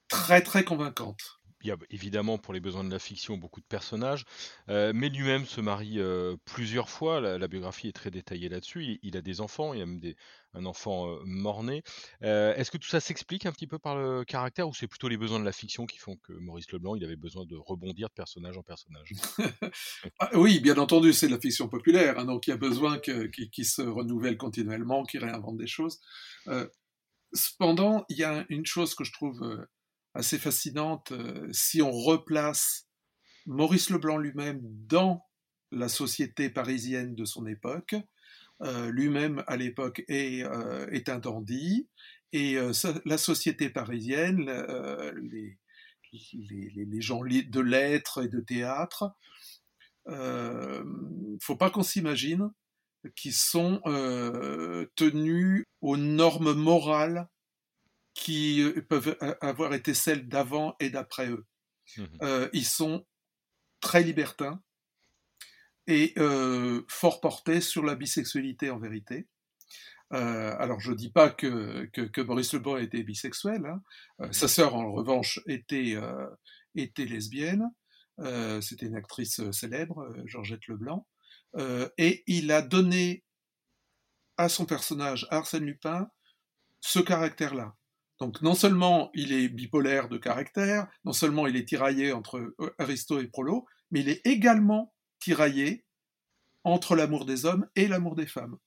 très 0.08 0.42
très 0.42 0.64
convaincante 0.64 1.41
il 1.64 1.68
y 1.68 1.72
a 1.72 1.78
évidemment 1.90 2.38
pour 2.38 2.54
les 2.54 2.60
besoins 2.60 2.84
de 2.84 2.92
la 2.92 3.00
fiction 3.00 3.38
beaucoup 3.38 3.60
de 3.60 3.66
personnages, 3.66 4.26
euh, 4.70 4.92
mais 4.94 5.10
lui-même 5.10 5.46
se 5.46 5.62
marie 5.62 6.00
euh, 6.00 6.36
plusieurs 6.46 6.90
fois. 6.90 7.20
La, 7.22 7.48
biographie 7.48 7.88
est 7.88 7.94
très 7.94 8.12
détaillée 8.12 8.50
là-dessus. 8.50 9.00
Il, 9.02 9.18
a 9.18 9.22
des 9.22 9.42
enfants, 9.42 9.74
il 9.74 9.80
y 9.80 9.82
a 9.82 9.86
même 9.86 10.02
un 10.54 10.66
enfant 10.66 11.10
euh, 11.10 11.20
mort-né. 11.26 11.84
Est-ce 12.22 12.72
que 12.72 12.78
tout 12.78 12.88
ça 12.88 13.00
s'explique 13.00 13.46
un 13.46 13.52
petit 13.52 13.68
peu 13.68 13.80
par 13.80 13.96
le 13.96 14.24
caractère 14.24 14.68
ou 14.68 14.74
c'est 14.74 14.88
plutôt 14.88 15.08
les 15.08 15.18
besoins 15.18 15.40
de 15.40 15.46
la 15.46 15.52
fiction 15.52 15.86
qui 15.86 15.98
font 15.98 16.18
que 16.18 16.34
Maurice 16.34 16.72
Leblanc 16.72 16.96
il 16.96 17.04
avait 17.04 17.16
besoin 17.16 17.46
de 17.46 17.56
rebondir 17.56 18.10
de 18.10 18.14
personnage 18.14 18.58
en 18.58 18.64
personnage? 18.64 19.14
Ah, 20.20 20.30
Oui, 20.34 20.60
bien 20.60 20.78
entendu, 20.78 21.14
c'est 21.14 21.28
de 21.28 21.34
la 21.34 21.40
fiction 21.40 21.68
populaire, 21.68 22.18
hein, 22.18 22.26
donc 22.26 22.48
il 22.48 22.52
y 22.52 22.54
a 22.54 22.58
besoin 22.58 23.00
qu'il 23.00 23.66
se 23.66 23.82
renouvelle 23.82 24.38
continuellement, 24.38 25.04
qu'il 25.04 25.24
réinvente 25.24 25.58
des 25.58 25.68
choses 25.68 26.00
cependant, 27.34 28.06
il 28.10 28.18
y 28.18 28.24
a 28.24 28.46
une 28.50 28.66
chose 28.66 28.96
que 28.96 29.04
je 29.04 29.14
trouve 29.14 29.42
assez 30.14 30.38
fascinante. 30.38 31.14
Si 31.52 31.82
on 31.82 31.92
replace 31.92 32.88
Maurice 33.46 33.90
Leblanc 33.90 34.18
lui-même 34.18 34.60
dans 34.64 35.26
la 35.72 35.88
société 35.88 36.50
parisienne 36.50 37.16
de 37.16 37.26
son 37.26 37.46
époque, 37.46 37.96
lui-même 38.90 39.44
à 39.48 39.58
l'époque 39.58 40.04
est, 40.08 40.44
est, 40.92 41.10
un 41.10 41.18
dandy, 41.18 41.88
et 42.34 42.58
la 43.06 43.18
société 43.18 43.70
parisienne, 43.70 44.52
les, 46.12 47.02
gens 47.02 47.22
de 47.22 47.60
lettres 47.60 48.24
et 48.24 48.28
de 48.28 48.40
théâtre, 48.40 49.16
euh, 50.08 50.84
faut 51.42 51.56
pas 51.56 51.70
qu'on 51.70 51.84
s'imagine 51.84 52.52
qu'ils 53.16 53.34
sont 53.34 53.82
euh, 53.86 54.86
tenus 54.96 55.66
aux 55.82 55.98
normes 55.98 56.54
morales 56.54 57.28
qui 58.14 58.62
euh, 58.62 58.82
peuvent 58.82 59.18
avoir 59.42 59.74
été 59.74 59.94
celles 59.94 60.28
d'avant 60.28 60.76
et 60.80 60.90
d'après 60.90 61.30
eux. 61.30 61.46
Mmh 61.98 62.06
euh, 62.22 62.50
ils 62.54 62.66
sont 62.66 63.06
très 63.82 64.04
libertins 64.04 64.62
et 65.88 66.14
fort 66.88 67.20
portés 67.20 67.60
sur 67.60 67.84
la 67.84 67.96
bisexualité 67.96 68.70
en 68.70 68.80
vérité. 68.80 69.28
Euh, 70.14 70.56
alors, 70.60 70.80
je 70.80 70.92
ne 70.92 70.96
dis 70.96 71.10
pas 71.10 71.30
que, 71.30 71.86
que, 71.94 72.02
que, 72.02 72.22
Boris 72.22 72.54
Leblanc 72.54 72.78
était 72.78 73.04
bisexuel. 73.04 73.66
Hein. 73.66 73.82
Euh, 74.22 74.32
sa 74.32 74.48
sœur, 74.48 74.76
en 74.76 74.92
revanche, 74.92 75.40
était, 75.48 75.96
euh, 75.96 76.28
était 76.76 77.06
lesbienne. 77.06 77.70
C'était 78.62 78.86
une 78.86 78.96
actrice 78.96 79.50
célèbre, 79.50 80.14
Georgette 80.26 80.68
Leblanc. 80.68 81.08
et 81.98 82.24
il 82.28 82.52
a 82.52 82.62
donné 82.62 83.24
à 84.38 84.48
son 84.48 84.66
personnage, 84.66 85.26
Arsène 85.32 85.66
Lupin, 85.66 86.08
ce 86.82 87.00
caractère-là. 87.00 87.76
Donc, 88.22 88.44
non 88.44 88.54
seulement 88.54 89.10
il 89.16 89.34
est 89.34 89.50
bipolaire 89.50 90.08
de 90.08 90.20
caractère, 90.20 90.88
non 91.06 91.12
seulement 91.12 91.48
il 91.48 91.56
est 91.56 91.68
tiraillé 91.68 92.14
entre 92.14 92.56
Aristo 92.78 93.20
et 93.20 93.26
Prolo, 93.26 93.66
mais 93.90 94.02
il 94.02 94.10
est 94.10 94.22
également 94.28 94.94
tiraillé 95.20 95.88
entre 96.64 96.96
l'amour 96.96 97.26
des 97.26 97.46
hommes 97.46 97.68
et 97.76 97.88
l'amour 97.88 98.16
des 98.16 98.28
femmes. 98.28 98.60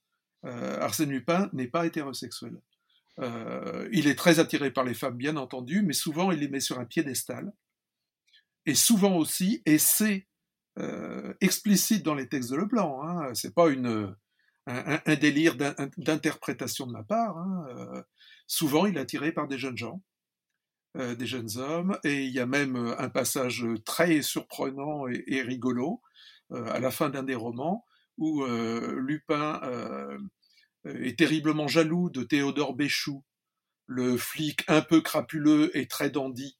Euh, 0.43 0.81
Arsène 0.81 1.09
Lupin 1.09 1.49
n'est 1.53 1.69
pas 1.69 1.85
hétérosexuel. 1.85 2.59
Euh, 3.21 3.87
il 3.93 4.07
est 4.07 4.15
très 4.15 4.39
attiré 4.39 4.71
par 4.71 4.83
les 4.83 4.93
femmes, 4.93 5.15
bien 5.15 5.37
entendu, 5.37 5.83
mais 5.83 5.93
souvent 5.93 6.33
il 6.33 6.39
les 6.39 6.49
met 6.49 6.59
sur 6.59 6.77
un 6.77 6.85
piédestal. 6.85 7.53
Et 8.65 8.75
souvent 8.75 9.15
aussi, 9.15 9.63
et 9.65 9.77
c'est 9.77 10.27
euh, 10.79 11.33
explicite 11.39 12.03
dans 12.03 12.15
les 12.15 12.27
textes 12.27 12.51
de 12.51 12.57
Leblanc, 12.57 13.01
hein, 13.03 13.33
c'est 13.33 13.55
pas 13.55 13.69
une, 13.69 14.13
un, 14.67 15.15
délire 15.15 15.55
d'interprétation 15.97 16.87
de 16.87 16.91
ma 16.91 17.03
part. 17.03 17.37
Hein, 17.37 18.03
souvent, 18.47 18.85
il 18.85 18.97
est 18.97 19.01
attiré 19.01 19.31
par 19.31 19.47
des 19.47 19.57
jeunes 19.57 19.77
gens, 19.77 20.01
des 20.95 21.27
jeunes 21.27 21.57
hommes, 21.57 21.99
et 22.03 22.23
il 22.23 22.31
y 22.31 22.39
a 22.39 22.45
même 22.45 22.75
un 22.97 23.09
passage 23.09 23.65
très 23.85 24.21
surprenant 24.21 25.07
et 25.07 25.41
rigolo 25.41 26.01
à 26.51 26.79
la 26.79 26.89
fin 26.89 27.09
d'un 27.09 27.23
des 27.23 27.35
romans 27.35 27.85
où 28.17 28.45
Lupin 28.45 29.61
est 30.85 31.17
terriblement 31.17 31.67
jaloux 31.67 32.09
de 32.09 32.23
Théodore 32.23 32.73
Béchou, 32.73 33.23
le 33.87 34.17
flic 34.17 34.63
un 34.67 34.81
peu 34.81 35.01
crapuleux 35.01 35.75
et 35.77 35.87
très 35.87 36.09
dandy, 36.09 36.57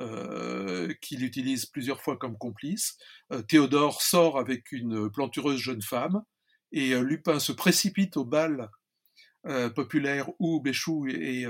euh, 0.00 0.92
qu'il 1.00 1.22
utilise 1.24 1.66
plusieurs 1.66 2.02
fois 2.02 2.16
comme 2.16 2.36
complice. 2.36 2.98
Euh, 3.32 3.42
Théodore 3.42 4.02
sort 4.02 4.40
avec 4.40 4.72
une 4.72 5.08
plantureuse 5.08 5.60
jeune 5.60 5.82
femme 5.82 6.24
et 6.74 6.92
euh, 6.92 7.00
Lupin 7.00 7.38
se 7.38 7.52
précipite 7.52 8.16
au 8.16 8.24
bal 8.24 8.70
populaire 9.74 10.30
où 10.38 10.58
Béchou 10.58 11.06
et, 11.06 11.46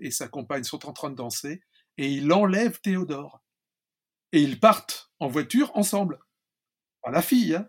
et, 0.00 0.10
sa 0.10 0.26
compagne 0.26 0.64
sont 0.64 0.84
en 0.88 0.92
train 0.92 1.10
de 1.10 1.14
danser 1.14 1.62
et 1.96 2.08
il 2.08 2.32
enlève 2.32 2.80
Théodore. 2.80 3.40
Et 4.32 4.42
ils 4.42 4.58
partent 4.58 5.12
en 5.20 5.28
voiture 5.28 5.70
ensemble. 5.76 6.18
Pas 7.02 7.12
la 7.12 7.22
fille, 7.22 7.54
hein 7.54 7.68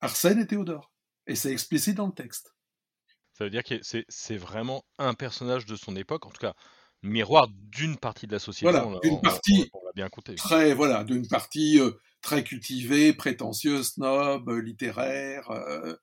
Arsène 0.00 0.40
et 0.40 0.46
Théodore. 0.48 0.92
Et 1.28 1.36
c'est 1.36 1.52
explicite 1.52 1.94
dans 1.94 2.08
le 2.08 2.12
texte. 2.12 2.56
Ça 3.32 3.44
veut 3.44 3.50
dire 3.50 3.62
que 3.62 3.80
c'est 3.82 4.36
vraiment 4.36 4.84
un 4.98 5.14
personnage 5.14 5.66
de 5.66 5.76
son 5.76 5.94
époque, 5.94 6.26
en 6.26 6.30
tout 6.30 6.40
cas 6.40 6.54
miroir 7.04 7.48
d'une 7.48 7.96
partie 7.96 8.26
de 8.26 8.32
la 8.32 8.38
société. 8.38 8.70
Voilà, 8.70 8.98
d'une 9.02 9.20
partie 9.20 9.70
bien 9.94 10.08
très 10.36 10.74
voilà, 10.74 11.04
d'une 11.04 11.28
partie 11.28 11.78
euh, 11.78 11.92
très 12.20 12.42
cultivée, 12.42 13.12
prétentieuse, 13.12 13.92
snob, 13.92 14.48
euh, 14.48 14.60
littéraire. 14.60 15.50
Euh, 15.50 15.94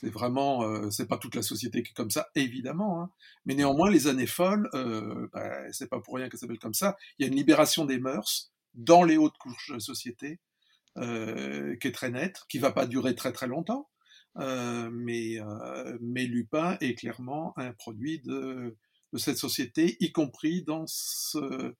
c'est 0.00 0.10
vraiment, 0.10 0.90
c'est 0.92 1.08
pas 1.08 1.18
toute 1.18 1.34
la 1.34 1.42
société 1.42 1.82
qui 1.82 1.90
est 1.90 1.94
comme 1.94 2.12
ça, 2.12 2.28
évidemment. 2.36 3.02
Hein. 3.02 3.10
mais 3.46 3.56
néanmoins, 3.56 3.90
les 3.90 4.06
années 4.06 4.28
folles, 4.28 4.70
bah, 5.32 5.72
c'est 5.72 5.88
pas 5.88 5.98
pour 5.98 6.14
rien 6.14 6.28
qu'elles 6.28 6.38
s'appellent 6.38 6.60
comme 6.60 6.72
ça. 6.72 6.96
Il 7.18 7.24
y 7.24 7.28
a 7.28 7.32
une 7.32 7.36
libération 7.36 7.84
des 7.84 7.98
mœurs 7.98 8.52
dans 8.74 9.02
les 9.02 9.16
hautes 9.16 9.36
couches 9.38 9.70
de 9.70 9.74
la 9.74 9.80
société 9.80 10.38
qui 10.94 11.88
est 11.88 11.92
très 11.92 12.10
nette, 12.10 12.42
qui 12.48 12.60
va 12.60 12.70
pas 12.70 12.86
durer 12.86 13.16
très 13.16 13.32
très 13.32 13.48
longtemps. 13.48 13.88
Euh, 14.38 14.88
mais, 14.92 15.40
euh, 15.40 15.98
mais 16.00 16.24
Lupin 16.26 16.76
est 16.80 16.94
clairement 16.94 17.54
un 17.56 17.72
produit 17.72 18.20
de, 18.20 18.76
de 19.12 19.18
cette 19.18 19.38
société, 19.38 19.96
y 20.00 20.12
compris 20.12 20.62
dans, 20.62 20.84
ce, 20.86 21.74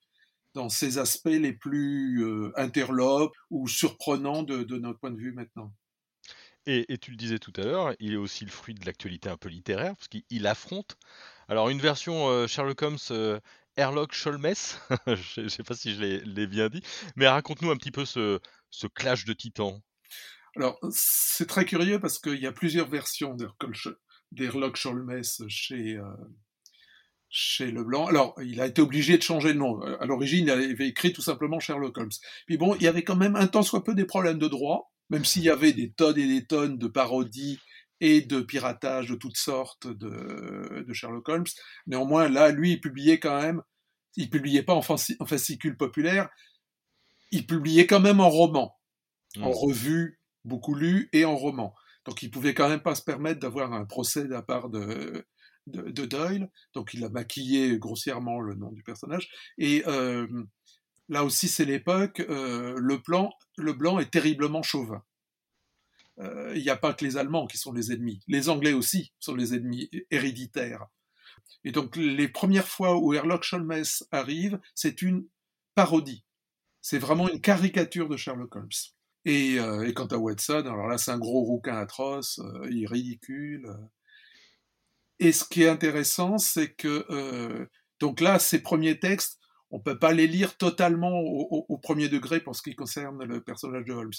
dans 0.53 0.69
ses 0.69 0.97
aspects 0.97 1.27
les 1.27 1.53
plus 1.53 2.23
euh, 2.23 2.51
interlopes 2.55 3.35
ou 3.49 3.67
surprenants 3.67 4.43
de, 4.43 4.63
de, 4.63 4.77
notre 4.77 4.99
point 4.99 5.11
de 5.11 5.19
vue 5.19 5.33
maintenant. 5.33 5.73
Et, 6.65 6.91
et, 6.91 6.97
tu 6.97 7.11
le 7.11 7.17
disais 7.17 7.39
tout 7.39 7.53
à 7.55 7.61
l'heure, 7.61 7.95
il 7.99 8.13
est 8.13 8.17
aussi 8.17 8.45
le 8.45 8.51
fruit 8.51 8.75
de 8.75 8.85
l'actualité 8.85 9.29
un 9.29 9.37
peu 9.37 9.49
littéraire, 9.49 9.95
parce 9.95 10.07
qu'il 10.07 10.45
affronte. 10.45 10.97
Alors, 11.47 11.69
une 11.69 11.79
version 11.79 12.47
Sherlock 12.47 12.81
Holmes 12.81 12.97
euh, 13.11 13.39
Herlock 13.75 14.13
Sholmes, 14.13 14.53
je 15.07 15.41
ne 15.41 15.47
sais 15.47 15.63
pas 15.63 15.73
si 15.73 15.95
je 15.95 16.01
l'ai 16.01 16.47
bien 16.47 16.67
dit, 16.67 16.83
mais 17.15 17.27
raconte-nous 17.27 17.71
un 17.71 17.77
petit 17.77 17.91
peu 17.91 18.05
ce, 18.05 18.39
ce 18.69 18.87
clash 18.87 19.25
de 19.25 19.33
titans. 19.33 19.81
Alors, 20.57 20.77
c'est 20.91 21.47
très 21.47 21.65
curieux 21.65 21.99
parce 21.99 22.19
qu'il 22.19 22.39
y 22.39 22.47
a 22.47 22.51
plusieurs 22.51 22.89
versions 22.89 23.37
d'Herlock 24.31 24.75
Sholmes 24.75 25.21
chez, 25.47 25.95
euh, 25.95 26.03
chez 27.29 27.71
Leblanc. 27.71 28.07
Alors, 28.07 28.35
il 28.41 28.59
a 28.59 28.65
été 28.65 28.81
obligé 28.81 29.17
de 29.17 29.23
changer 29.23 29.53
de 29.53 29.59
nom. 29.59 29.79
À 29.81 30.05
l'origine, 30.05 30.45
il 30.45 30.51
avait 30.51 30.87
écrit 30.87 31.13
tout 31.13 31.21
simplement 31.21 31.59
Sherlock 31.59 31.97
Holmes. 31.97 32.09
Puis 32.47 32.57
bon, 32.57 32.75
il 32.75 32.83
y 32.83 32.87
avait 32.87 33.03
quand 33.03 33.15
même 33.15 33.35
un 33.35 33.47
temps 33.47 33.61
soit 33.61 33.83
peu 33.83 33.93
des 33.93 34.05
problèmes 34.05 34.39
de 34.39 34.47
droit, 34.47 34.91
même 35.09 35.25
s'il 35.25 35.43
y 35.43 35.49
avait 35.49 35.73
des 35.73 35.91
tonnes 35.91 36.17
et 36.17 36.27
des 36.27 36.45
tonnes 36.45 36.77
de 36.77 36.87
parodies 36.87 37.59
et 38.01 38.21
de 38.21 38.41
piratage 38.41 39.09
de 39.09 39.15
toutes 39.15 39.37
sortes 39.37 39.87
de, 39.87 40.83
de 40.87 40.93
Sherlock 40.93 41.27
Holmes. 41.29 41.45
Néanmoins, 41.85 42.29
là, 42.29 42.49
lui, 42.51 42.73
il 42.73 42.81
publiait 42.81 43.19
quand 43.19 43.39
même, 43.39 43.61
il 44.15 44.29
publiait 44.29 44.63
pas 44.63 44.73
en, 44.73 44.81
fascicule 44.81 45.77
populaire, 45.77 46.29
il 47.31 47.45
publiait 47.45 47.85
quand 47.85 47.99
même 47.99 48.19
en 48.19 48.29
roman, 48.29 48.75
en 49.37 49.49
mmh. 49.49 49.53
revue 49.53 50.19
beaucoup 50.45 50.73
lu 50.73 51.09
et 51.13 51.25
en 51.25 51.35
roman. 51.35 51.75
Donc 52.05 52.23
il 52.23 52.31
pouvait 52.31 52.53
quand 52.53 52.69
même 52.69 52.81
pas 52.81 52.95
se 52.95 53.03
permettre 53.03 53.39
d'avoir 53.39 53.73
un 53.73 53.85
procès 53.85 54.23
de 54.23 54.29
la 54.29 54.41
part 54.41 54.69
de, 54.69 55.25
de, 55.71 56.05
Doyle. 56.05 56.49
Donc 56.73 56.93
il 56.93 57.03
a 57.03 57.09
maquillé 57.09 57.77
grossièrement 57.77 58.39
le 58.39 58.55
nom 58.55 58.71
du 58.71 58.83
personnage. 58.83 59.29
Et 59.57 59.83
euh, 59.87 60.27
là 61.07 61.23
aussi 61.23 61.47
c'est 61.47 61.65
l'époque. 61.65 62.21
Euh, 62.29 62.75
le 62.77 63.01
le 63.57 63.73
blanc 63.73 63.99
est 63.99 64.11
terriblement 64.11 64.61
chauvin. 64.61 65.03
Euh, 66.19 66.53
il 66.55 66.61
n'y 66.61 66.69
a 66.69 66.77
pas 66.77 66.93
que 66.93 67.05
les 67.05 67.17
Allemands 67.17 67.47
qui 67.47 67.57
sont 67.57 67.71
les 67.71 67.91
ennemis. 67.91 68.21
Les 68.27 68.49
Anglais 68.49 68.73
aussi 68.73 69.13
sont 69.19 69.35
les 69.35 69.53
ennemis 69.53 69.89
héréditaires. 70.11 70.85
Et 71.63 71.71
donc 71.71 71.95
les 71.95 72.27
premières 72.27 72.67
fois 72.67 72.97
où 72.97 73.13
Herlock 73.13 73.43
Sholmes 73.43 73.83
arrive, 74.11 74.59
c'est 74.75 75.01
une 75.01 75.25
parodie. 75.75 76.25
C'est 76.81 76.99
vraiment 76.99 77.29
une 77.29 77.41
caricature 77.41 78.09
de 78.09 78.17
Sherlock 78.17 78.55
Holmes. 78.55 78.69
Euh, 79.27 79.83
et, 79.83 79.93
quant 79.93 80.07
à 80.07 80.17
Watson, 80.17 80.63
alors 80.65 80.87
là, 80.87 80.97
c'est 80.97 81.11
un 81.11 81.19
gros 81.19 81.43
rouquin 81.43 81.77
atroce, 81.77 82.39
il 82.69 82.87
ridicule. 82.87 83.67
Euh. 85.21 85.25
Et 85.25 85.31
ce 85.31 85.45
qui 85.45 85.63
est 85.63 85.69
intéressant, 85.69 86.37
c'est 86.37 86.73
que, 86.73 87.67
donc 87.99 88.21
là, 88.21 88.39
ces 88.39 88.61
premiers 88.61 88.99
textes, 88.99 89.39
on 89.71 89.79
peut 89.79 89.99
pas 89.99 90.13
les 90.13 90.27
lire 90.27 90.57
totalement 90.57 91.19
au, 91.19 91.77
premier 91.77 92.09
degré 92.09 92.39
pour 92.39 92.55
ce 92.55 92.61
qui 92.61 92.75
concerne 92.75 93.23
le 93.23 93.43
personnage 93.43 93.85
de 93.85 93.93
Holmes. 93.93 94.11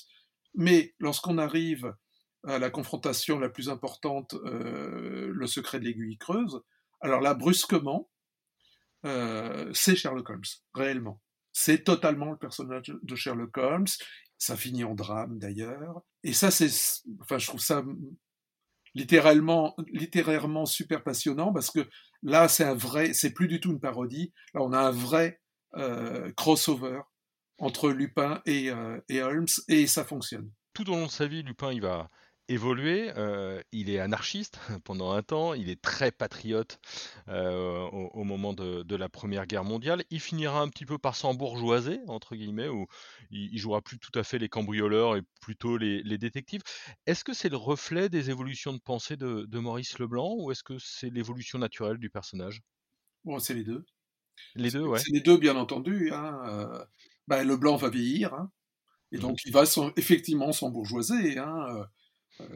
Mais 0.54 0.94
lorsqu'on 0.98 1.38
arrive 1.38 1.92
à 2.46 2.58
la 2.58 2.70
confrontation 2.70 3.38
la 3.38 3.48
plus 3.48 3.68
importante, 3.68 4.34
le 4.44 5.46
secret 5.46 5.80
de 5.80 5.84
l'aiguille 5.84 6.18
creuse, 6.18 6.60
alors 7.00 7.20
là, 7.20 7.34
brusquement, 7.34 8.10
c'est 9.02 9.96
Sherlock 9.96 10.30
Holmes, 10.30 10.42
réellement. 10.74 11.20
C'est 11.52 11.84
totalement 11.84 12.30
le 12.30 12.36
personnage 12.36 12.92
de 13.02 13.16
Sherlock 13.16 13.56
Holmes. 13.58 13.86
Ça 14.38 14.56
finit 14.56 14.84
en 14.84 14.94
drame 14.94 15.38
d'ailleurs. 15.38 16.02
Et 16.22 16.32
ça, 16.32 16.50
c'est, 16.50 16.70
enfin, 17.20 17.38
je 17.38 17.46
trouve 17.46 17.60
ça 17.60 17.82
littéralement, 18.94 19.76
littérairement 19.92 20.66
super 20.66 21.02
passionnant 21.02 21.52
parce 21.52 21.70
que 21.70 21.88
là, 22.22 22.48
c'est 22.48 22.64
un 22.64 22.74
vrai, 22.74 23.12
c'est 23.12 23.32
plus 23.32 23.48
du 23.48 23.60
tout 23.60 23.70
une 23.70 23.80
parodie. 23.80 24.32
Là, 24.54 24.62
on 24.62 24.72
a 24.72 24.78
un 24.78 24.90
vrai 24.90 25.40
euh, 25.76 26.32
crossover 26.32 27.00
entre 27.58 27.90
Lupin 27.90 28.42
et, 28.46 28.70
euh, 28.70 28.98
et 29.08 29.22
Holmes 29.22 29.46
et 29.68 29.86
ça 29.86 30.04
fonctionne. 30.04 30.50
Tout 30.74 30.90
au 30.90 30.96
long 30.96 31.06
de 31.06 31.10
sa 31.10 31.26
vie, 31.26 31.42
Lupin, 31.42 31.72
il 31.72 31.82
va 31.82 32.10
évolué. 32.50 33.12
Euh, 33.16 33.62
il 33.72 33.88
est 33.90 34.00
anarchiste 34.00 34.58
pendant 34.84 35.12
un 35.12 35.22
temps, 35.22 35.54
il 35.54 35.70
est 35.70 35.80
très 35.80 36.10
patriote 36.10 36.80
euh, 37.28 37.78
au, 37.88 38.24
moment 38.24 38.52
de, 38.52 38.96
la 38.96 39.08
Première 39.08 39.46
Guerre 39.46 39.64
mondiale. 39.64 40.04
Il 40.10 40.20
finira 40.20 40.60
un 40.60 40.68
petit 40.68 40.84
peu 40.84 40.98
par 40.98 41.16
s'embourgeoiser, 41.16 42.00
entre 42.08 42.34
guillemets, 42.34 42.68
où 42.68 42.86
il, 43.30 43.56
jouera 43.56 43.80
plus 43.80 43.98
tout 43.98 44.16
à 44.18 44.24
fait 44.24 44.38
les 44.38 44.48
cambrioleurs 44.48 45.16
et 45.16 45.22
plutôt 45.40 45.76
les, 45.78 46.02
détectives. 46.18 46.62
Est-ce 47.06 47.24
que 47.24 47.32
c'est 47.32 47.48
le 47.48 47.56
reflet 47.56 48.08
des 48.08 48.30
évolutions 48.30 48.72
de 48.72 48.80
pensée 48.80 49.16
de, 49.16 49.46
Maurice 49.60 49.98
Leblanc 49.98 50.34
ou 50.38 50.50
est-ce 50.50 50.62
que 50.62 50.78
c'est 50.78 51.10
l'évolution 51.10 51.58
naturelle 51.58 51.98
du 51.98 52.10
personnage? 52.10 52.62
Bon, 53.24 53.38
c'est 53.38 53.54
les 53.54 53.64
deux. 53.64 53.84
Les 54.54 54.70
deux, 54.70 54.84
ouais. 54.84 54.98
C'est 54.98 55.12
les 55.12 55.20
deux, 55.20 55.36
bien 55.36 55.56
entendu. 55.56 56.10
Hein. 56.12 56.40
Euh, 56.46 56.84
bah, 57.28 57.44
Leblanc 57.44 57.76
va 57.76 57.90
vieillir, 57.90 58.32
hein. 58.32 58.50
et 59.12 59.18
mmh. 59.18 59.20
donc 59.20 59.38
il 59.44 59.52
va 59.52 59.64
effectivement 59.96 60.50
s'embourgeoiser. 60.50 61.38
Hein. 61.38 61.86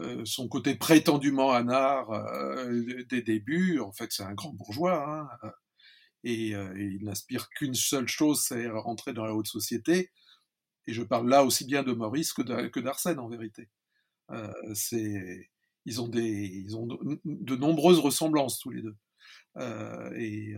Euh, 0.00 0.24
son 0.24 0.48
côté 0.48 0.74
prétendument 0.74 1.52
anard 1.52 2.10
euh, 2.10 3.04
des 3.08 3.22
débuts, 3.22 3.80
en 3.80 3.92
fait, 3.92 4.12
c'est 4.12 4.22
un 4.22 4.34
grand 4.34 4.52
bourgeois. 4.52 5.28
Hein, 5.42 5.50
et, 6.24 6.54
euh, 6.54 6.72
il 6.78 7.04
n'aspire 7.04 7.50
qu'une 7.50 7.74
seule 7.74 8.08
chose, 8.08 8.42
c'est 8.42 8.68
rentrer 8.68 9.12
dans 9.12 9.24
la 9.24 9.34
haute 9.34 9.46
société. 9.46 10.10
Et 10.86 10.92
je 10.92 11.02
parle 11.02 11.28
là 11.28 11.44
aussi 11.44 11.64
bien 11.64 11.82
de 11.82 11.92
Maurice 11.92 12.32
que 12.32 12.80
d'Arsène, 12.80 13.18
en 13.18 13.28
vérité. 13.28 13.70
c'est, 14.74 15.50
ils 15.86 16.00
ont, 16.00 16.08
des, 16.08 16.22
ils 16.22 16.76
ont 16.76 16.86
de, 16.86 17.56
nombreuses 17.56 17.98
ressemblances, 17.98 18.58
tous 18.58 18.70
les 18.70 18.82
deux. 18.82 18.96
et, 20.16 20.54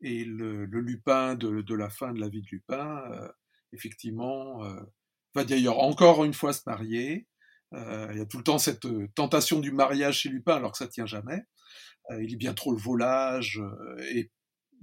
et 0.00 0.24
le, 0.24 0.64
Lupin 0.66 1.34
de, 1.34 1.60
de, 1.60 1.74
la 1.74 1.90
fin 1.90 2.12
de 2.12 2.20
la 2.20 2.28
vie 2.28 2.42
de 2.42 2.48
Lupin, 2.52 3.02
effectivement, 3.72 4.62
va 5.34 5.44
d'ailleurs 5.44 5.80
encore 5.80 6.24
une 6.24 6.34
fois 6.34 6.52
se 6.52 6.62
marier. 6.66 7.26
Euh, 7.72 8.08
il 8.12 8.18
y 8.18 8.20
a 8.20 8.26
tout 8.26 8.38
le 8.38 8.44
temps 8.44 8.58
cette 8.58 8.86
euh, 8.86 9.08
tentation 9.14 9.60
du 9.60 9.72
mariage 9.72 10.20
chez 10.20 10.28
Lupin 10.28 10.56
alors 10.56 10.72
que 10.72 10.78
ça 10.78 10.88
tient 10.88 11.06
jamais. 11.06 11.42
Euh, 12.10 12.22
il 12.22 12.32
est 12.32 12.36
bien 12.36 12.54
trop 12.54 12.72
le 12.72 12.78
volage 12.78 13.60
et 14.10 14.30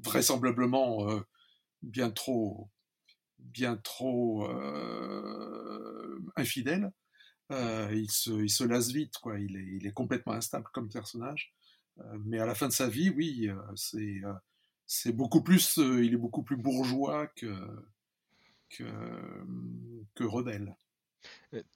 vraisemblablement 0.03 1.07
bien 1.81 2.09
trop 2.11 2.69
bien 3.39 3.77
trop 3.77 4.47
infidèle. 6.35 6.91
il, 7.51 8.07
se, 8.09 8.31
il 8.31 8.49
se 8.49 8.63
lasse 8.63 8.89
vite, 8.91 9.17
quoi. 9.21 9.39
Il 9.39 9.55
est, 9.55 9.77
il 9.77 9.87
est 9.87 9.93
complètement 9.93 10.33
instable 10.33 10.65
comme 10.73 10.89
personnage. 10.89 11.53
mais 12.25 12.39
à 12.39 12.45
la 12.45 12.55
fin 12.55 12.67
de 12.67 12.73
sa 12.73 12.89
vie, 12.89 13.09
oui, 13.11 13.49
c'est 13.75 14.21
c'est 14.85 15.13
beaucoup 15.13 15.41
plus, 15.43 15.77
il 15.77 16.13
est 16.13 16.17
beaucoup 16.17 16.43
plus 16.43 16.57
bourgeois 16.57 17.27
que 17.27 17.53
que, 18.69 18.83
que 20.15 20.23
rebelle. 20.23 20.75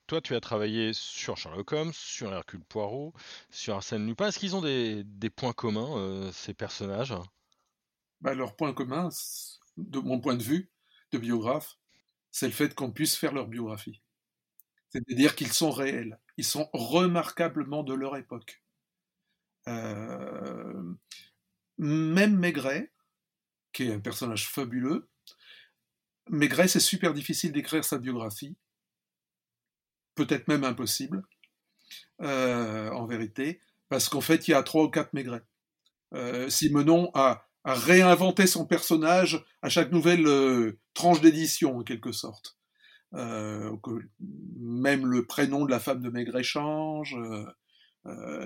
Toi, 0.08 0.22
tu 0.22 0.36
as 0.36 0.40
travaillé 0.40 0.94
sur 0.94 1.38
Sherlock 1.38 1.72
Holmes, 1.72 1.94
sur 1.94 2.34
Hercule 2.34 2.64
Poirot, 2.64 3.14
sur 3.50 3.76
Arsène 3.76 4.08
Lupin. 4.08 4.28
Est-ce 4.28 4.40
qu'ils 4.40 4.56
ont 4.56 4.62
des, 4.62 5.30
points 5.36 5.54
communs, 5.54 5.98
euh, 5.98 6.32
ces 6.32 6.54
personnages? 6.54 7.14
Bah, 8.22 8.34
Leur 8.34 8.56
point 8.56 8.74
commun, 8.74 9.10
de 9.78 10.00
mon 10.00 10.20
point 10.20 10.36
de 10.36 10.44
vue 10.44 10.72
de 11.12 11.18
biographe, 11.18 11.78
c'est 12.32 12.48
le 12.48 12.54
fait 12.54 12.74
qu'on 12.74 12.92
puisse 12.92 13.16
faire 13.16 13.34
leur 13.34 13.48
biographie. 13.48 14.02
C'est-à-dire 14.90 15.36
qu'ils 15.36 15.52
sont 15.52 15.72
réels. 15.72 16.20
Ils 16.38 16.46
sont 16.46 16.70
remarquablement 16.74 17.84
de 17.84 17.94
leur 17.94 18.16
époque. 18.16 18.64
Euh, 19.68 20.94
même 21.78 22.38
Maigret, 22.38 22.92
qui 23.74 23.84
est 23.84 23.94
un 23.94 24.00
personnage 24.00 24.48
fabuleux, 24.50 25.08
Maigret, 26.30 26.68
c'est 26.68 26.80
super 26.80 27.14
difficile 27.14 27.52
d'écrire 27.52 27.86
sa 27.86 27.98
biographie 27.98 28.56
peut-être 30.18 30.48
même 30.50 30.66
impossible, 30.66 31.24
euh, 32.22 32.90
en 32.90 33.06
vérité, 33.06 33.62
parce 33.90 34.10
qu'en 34.10 34.22
fait, 34.22 34.48
il 34.48 34.52
y 34.52 34.54
a 34.56 34.64
trois 34.64 34.86
ou 34.86 34.90
quatre 34.90 35.14
Maigret. 35.14 35.44
Euh, 36.16 36.50
Simenon 36.50 37.12
a, 37.14 37.44
réinventé 37.64 38.48
son 38.48 38.66
personnage 38.66 39.44
à 39.62 39.68
chaque 39.68 39.92
nouvelle 39.92 40.26
euh, 40.26 40.80
tranche 40.94 41.20
d'édition, 41.20 41.78
en 41.78 41.84
quelque 41.84 42.14
sorte. 42.14 42.58
même 43.12 45.06
le 45.06 45.26
prénom 45.26 45.66
de 45.66 45.72
la 45.72 45.80
femme 45.80 46.02
de 46.02 46.10
Maigret 46.10 46.44
change, 46.44 47.16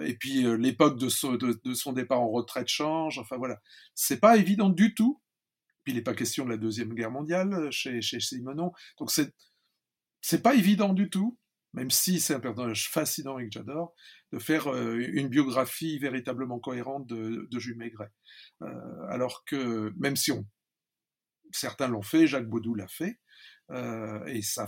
et 0.03 0.15
puis 0.15 0.43
l'époque 0.57 0.97
de, 0.97 1.07
son 1.10 1.93
départ 1.93 2.21
en 2.21 2.29
retraite 2.29 2.67
change. 2.67 3.19
Enfin 3.19 3.38
voilà, 3.38 3.62
c'est 3.93 4.19
pas 4.19 4.38
évident 4.38 4.69
du 4.69 4.93
tout. 4.95 5.21
Puis 5.84 5.93
il 5.93 5.95
n'est 5.95 6.03
pas 6.03 6.15
question 6.15 6.45
de 6.45 6.49
la 6.49 6.57
deuxième 6.57 6.93
guerre 6.93 7.12
mondiale 7.12 7.71
chez, 7.71 8.01
chez 8.01 8.19
Simenon, 8.19 8.71
donc 8.97 9.12
c'est 9.12 10.41
pas 10.41 10.55
évident 10.55 10.93
du 10.93 11.10
tout 11.10 11.38
même 11.73 11.91
si 11.91 12.19
c'est 12.19 12.34
un 12.34 12.39
personnage 12.39 12.89
fascinant 12.89 13.39
et 13.39 13.45
que 13.45 13.51
j'adore, 13.53 13.93
de 14.31 14.39
faire 14.39 14.67
euh, 14.67 14.97
une 15.13 15.29
biographie 15.29 15.99
véritablement 15.99 16.60
cohérente 16.60 17.07
de, 17.07 17.47
Jules 17.60 17.77
Maigret. 17.77 18.12
Euh, 18.62 19.07
alors 19.10 19.45
que, 19.45 19.93
même 19.97 20.15
si 20.15 20.31
on, 20.31 20.45
certains 21.51 21.88
l'ont 21.88 22.01
fait, 22.01 22.27
Jacques 22.27 22.49
Baudou 22.49 22.75
l'a 22.75 22.88
fait, 22.88 23.19
euh, 23.71 24.25
et 24.25 24.41
ça, 24.41 24.67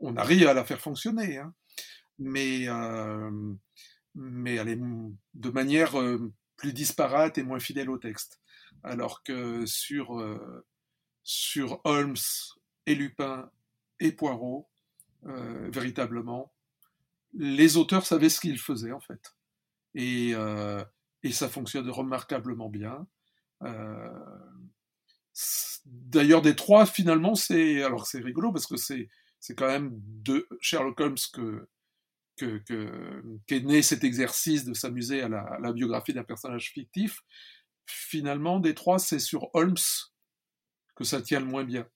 on, 0.00 0.16
arrive 0.16 0.46
à 0.46 0.54
la 0.54 0.64
faire 0.64 0.80
fonctionner, 0.80 1.38
hein. 1.38 1.54
mais, 2.18 2.66
mais 4.14 4.56
elle 4.56 4.68
est 4.68 4.80
de 5.34 5.50
manière 5.50 5.94
plus 6.56 6.72
disparate 6.72 7.38
et 7.38 7.42
moins 7.42 7.58
fidèle 7.60 7.90
au 7.90 7.98
texte. 7.98 8.40
Alors 8.82 9.22
que 9.22 9.64
sur, 9.64 10.22
sur 11.22 11.80
Holmes 11.84 12.16
et 12.86 12.94
Lupin 12.94 13.50
et 14.00 14.12
Poirot, 14.12 14.68
euh, 15.26 15.70
véritablement. 15.70 16.52
Les 17.32 17.76
auteurs 17.76 18.06
savaient 18.06 18.28
ce 18.28 18.40
qu'ils 18.40 18.58
faisaient 18.58 18.92
en 18.92 19.00
fait. 19.00 19.34
Et, 19.94 20.32
euh, 20.34 20.84
ça 21.30 21.48
fonctionne 21.48 21.88
remarquablement 21.88 22.68
bien. 22.68 23.06
Euh, 23.62 24.08
d'ailleurs, 25.86 26.42
des 26.42 26.54
trois, 26.54 26.84
finalement, 26.84 27.34
c'est 27.34 27.82
alors 27.82 28.06
c'est 28.06 28.20
rigolo 28.20 28.52
parce 28.52 28.66
que 28.66 28.76
c'est 28.76 29.08
c'est 29.40 29.54
quand 29.54 29.66
même 29.66 29.90
de 29.94 30.46
Sherlock 30.60 31.00
Holmes 31.00 31.16
que 31.32 31.66
qu'est 32.36 32.64
que, 32.64 33.22
qu'est 33.46 33.60
né 33.60 33.80
cet 33.80 34.04
exercice 34.04 34.64
de 34.64 34.74
s'amuser 34.74 35.22
à 35.22 35.28
la, 35.28 35.58
la, 35.62 35.72
biographie 35.72 36.12
d'un 36.12 36.24
personnage 36.24 36.70
fictif. 36.72 37.22
Finalement, 37.86 38.60
des 38.60 38.74
trois, 38.74 38.98
c'est 38.98 39.18
sur 39.18 39.48
Holmes 39.54 39.76
que 40.96 41.04
ça 41.04 41.22
tient 41.22 41.40
le 41.40 41.46
moins 41.46 41.64
bien 41.64 41.88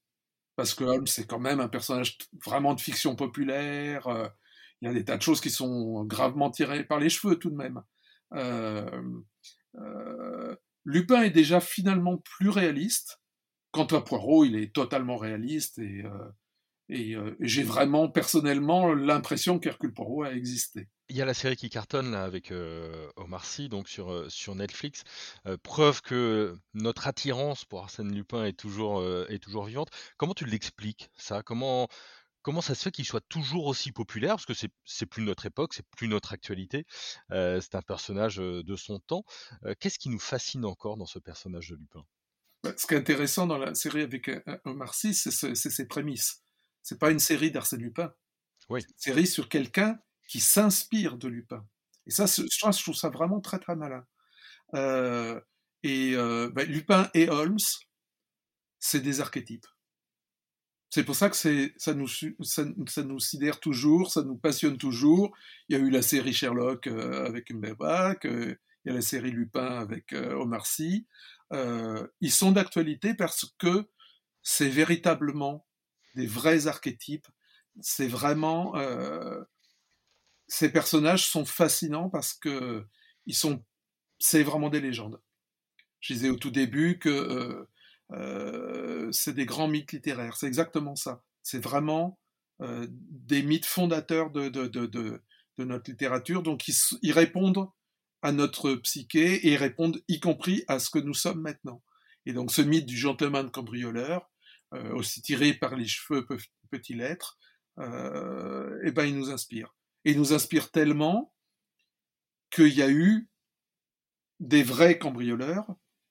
parce 0.58 0.74
que 0.74 0.82
Holmes, 0.82 1.06
c'est 1.06 1.24
quand 1.24 1.38
même 1.38 1.60
un 1.60 1.68
personnage 1.68 2.18
vraiment 2.44 2.74
de 2.74 2.80
fiction 2.80 3.14
populaire. 3.14 4.08
Euh, 4.08 4.26
il 4.80 4.88
y 4.88 4.90
a 4.90 4.92
des 4.92 5.04
tas 5.04 5.16
de 5.16 5.22
choses 5.22 5.40
qui 5.40 5.50
sont 5.50 6.02
gravement 6.02 6.50
tirées 6.50 6.82
par 6.82 6.98
les 6.98 7.10
cheveux 7.10 7.36
tout 7.36 7.50
de 7.50 7.54
même. 7.54 7.80
Euh, 8.34 8.84
euh, 9.76 10.56
Lupin 10.84 11.22
est 11.22 11.30
déjà 11.30 11.60
finalement 11.60 12.18
plus 12.18 12.48
réaliste. 12.48 13.20
Quant 13.70 13.86
à 13.86 14.00
Poirot, 14.00 14.46
il 14.46 14.56
est 14.56 14.74
totalement 14.74 15.16
réaliste 15.16 15.78
et, 15.78 16.02
et 16.88 17.16
j'ai 17.40 17.62
vraiment 17.62 18.08
personnellement 18.08 18.94
l'impression 18.94 19.58
qu'Hercule 19.58 19.92
Poirot 19.92 20.22
a 20.22 20.32
existé. 20.32 20.88
Il 21.10 21.16
y 21.16 21.22
a 21.22 21.24
la 21.24 21.34
série 21.34 21.56
qui 21.56 21.70
cartonne 21.70 22.10
là 22.10 22.24
avec 22.24 22.50
euh, 22.50 23.10
Omar 23.16 23.44
Sy, 23.46 23.70
donc 23.70 23.88
sur, 23.88 24.12
euh, 24.12 24.28
sur 24.28 24.54
Netflix. 24.54 25.04
Euh, 25.46 25.56
preuve 25.56 26.02
que 26.02 26.54
notre 26.74 27.06
attirance 27.08 27.64
pour 27.64 27.82
Arsène 27.82 28.14
Lupin 28.14 28.44
est 28.44 28.58
toujours, 28.58 29.02
est 29.28 29.38
toujours 29.38 29.64
vivante. 29.64 29.88
Comment 30.18 30.34
tu 30.34 30.44
l'expliques 30.44 31.10
ça? 31.16 31.42
Comment 31.42 31.88
comment 32.42 32.60
ça 32.60 32.74
se 32.74 32.82
fait 32.84 32.90
qu'il 32.90 33.04
soit 33.04 33.26
toujours 33.28 33.66
aussi 33.66 33.90
populaire? 33.90 34.34
Parce 34.34 34.46
que 34.46 34.54
c'est 34.54 34.70
c'est 34.84 35.06
plus 35.06 35.22
notre 35.22 35.46
époque, 35.46 35.72
c'est 35.72 35.86
plus 35.96 36.08
notre 36.08 36.32
actualité. 36.32 36.84
c'est 37.30 37.74
un 37.74 37.82
personnage 37.82 38.36
de 38.36 38.76
son 38.76 38.98
temps. 39.00 39.24
Qu'est-ce 39.80 39.98
qui 39.98 40.10
nous 40.10 40.18
fascine 40.18 40.64
encore 40.64 40.96
dans 40.98 41.06
ce 41.06 41.18
personnage 41.18 41.70
de 41.70 41.76
Lupin? 41.76 42.04
Bah, 42.62 42.72
Ce 42.76 42.86
qui 42.86 42.94
est 42.94 42.98
intéressant 42.98 43.46
dans 43.46 43.58
la 43.58 43.74
série 43.74 44.02
avec 44.02 44.30
Omar 44.64 44.94
Sy, 44.94 45.14
c'est 45.14 45.54
ses 45.54 45.86
prémices. 45.86 46.42
C'est 46.88 46.98
pas 46.98 47.10
une 47.10 47.18
série 47.18 47.50
d'Arsène 47.50 47.82
Lupin. 47.82 48.14
Oui. 48.70 48.80
Une 48.80 48.96
série 48.96 49.26
sur 49.26 49.50
quelqu'un 49.50 49.98
qui 50.26 50.40
s'inspire 50.40 51.18
de 51.18 51.28
Lupin. 51.28 51.62
Et 52.06 52.10
ça, 52.10 52.24
je 52.24 52.82
trouve 52.82 52.94
ça 52.94 53.10
vraiment 53.10 53.42
très 53.42 53.58
très 53.58 53.76
malin. 53.76 54.06
Euh, 54.72 55.38
et 55.82 56.14
euh, 56.14 56.48
ben, 56.48 56.66
Lupin 56.66 57.10
et 57.12 57.28
Holmes, 57.28 57.58
c'est 58.78 59.00
des 59.00 59.20
archétypes. 59.20 59.66
C'est 60.88 61.04
pour 61.04 61.14
ça 61.14 61.28
que 61.28 61.36
ça 61.36 61.92
nous, 61.92 62.08
ça, 62.08 62.64
nous 63.04 63.20
sidère 63.20 63.60
toujours, 63.60 64.10
ça 64.10 64.22
nous 64.22 64.38
passionne 64.38 64.78
toujours. 64.78 65.36
Il 65.68 65.76
y 65.76 65.78
a 65.78 65.84
eu 65.84 65.90
la 65.90 66.00
série 66.00 66.32
Sherlock 66.32 66.86
euh, 66.86 67.26
avec 67.26 67.50
Umberbatch, 67.50 68.24
il 68.24 68.56
y 68.86 68.88
a 68.88 68.94
la 68.94 69.02
série 69.02 69.30
Lupin 69.30 69.78
avec 69.78 70.14
Omar 70.14 70.64
Sy. 70.64 71.06
ils 71.52 72.32
sont 72.32 72.52
d'actualité 72.52 73.12
parce 73.12 73.44
que 73.58 73.90
c'est 74.42 74.70
véritablement 74.70 75.67
des 76.14 76.26
vrais 76.26 76.66
archétypes. 76.66 77.28
C'est 77.80 78.08
vraiment 78.08 78.74
ces 80.48 80.70
personnages 80.72 81.26
sont 81.26 81.44
fascinants 81.44 82.08
parce 82.08 82.32
que 82.32 82.84
ils 83.26 83.34
sont, 83.34 83.62
c'est 84.18 84.42
vraiment 84.42 84.70
des 84.70 84.80
légendes. 84.80 85.20
Je 86.00 86.14
disais 86.14 86.30
au 86.30 86.36
tout 86.36 86.50
début 86.50 86.98
que 86.98 87.08
euh, 87.08 87.68
euh, 88.12 89.12
c'est 89.12 89.34
des 89.34 89.46
grands 89.46 89.68
mythes 89.68 89.92
littéraires. 89.92 90.36
C'est 90.36 90.46
exactement 90.46 90.96
ça. 90.96 91.22
C'est 91.42 91.62
vraiment 91.62 92.18
euh, 92.62 92.86
des 92.90 93.42
mythes 93.42 93.66
fondateurs 93.66 94.30
de, 94.30 94.48
de, 94.48 94.66
de, 94.66 94.86
de 94.86 95.64
notre 95.64 95.90
littérature, 95.90 96.42
donc 96.42 96.66
ils, 96.68 97.12
répondent 97.12 97.68
à 98.22 98.32
notre 98.32 98.74
psyché 98.76 99.46
et 99.46 99.52
ils 99.52 99.56
répondent 99.56 100.02
y 100.08 100.18
compris 100.18 100.64
à 100.66 100.78
ce 100.78 100.90
que 100.90 100.98
nous 100.98 101.14
sommes 101.14 101.40
maintenant. 101.40 101.82
Et 102.26 102.32
donc 102.32 102.50
ce 102.50 102.62
mythe 102.62 102.86
du 102.86 102.96
gentleman 102.96 103.50
cambrioleur, 103.50 104.22
euh, 104.22 104.28
aussi 104.72 105.22
tiré 105.22 105.54
par 105.54 105.76
les 105.76 105.86
cheveux 105.86 106.26
peut-il 106.70 107.00
être, 107.00 107.38
euh, 107.78 108.80
eh 108.84 108.92
ben 108.92 109.04
il 109.04 109.16
nous 109.16 109.30
inspire. 109.30 109.74
Et 110.04 110.12
il 110.12 110.18
nous 110.18 110.32
inspire 110.32 110.70
tellement 110.70 111.32
qu'il 112.50 112.74
y 112.74 112.82
a 112.82 112.90
eu 112.90 113.28
des 114.40 114.62
vrais 114.62 114.98
cambrioleurs 114.98 115.66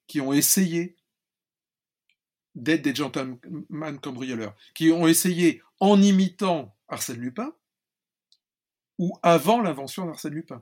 qui 0.08 0.22
ont 0.22 0.34
essayé 0.34 0.96
d'être 2.56 2.82
des 2.82 2.96
gentlemen 2.96 4.00
cambrioleurs, 4.02 4.56
qui 4.74 4.92
ont 4.92 5.08
essayé 5.08 5.62
en 5.80 6.02
imitant 6.02 6.76
Arsène 6.88 7.20
Lupin 7.20 7.54
ou 8.98 9.14
avant 9.22 9.62
l'invention 9.62 10.06
d'Arsène 10.06 10.34
Lupin. 10.34 10.62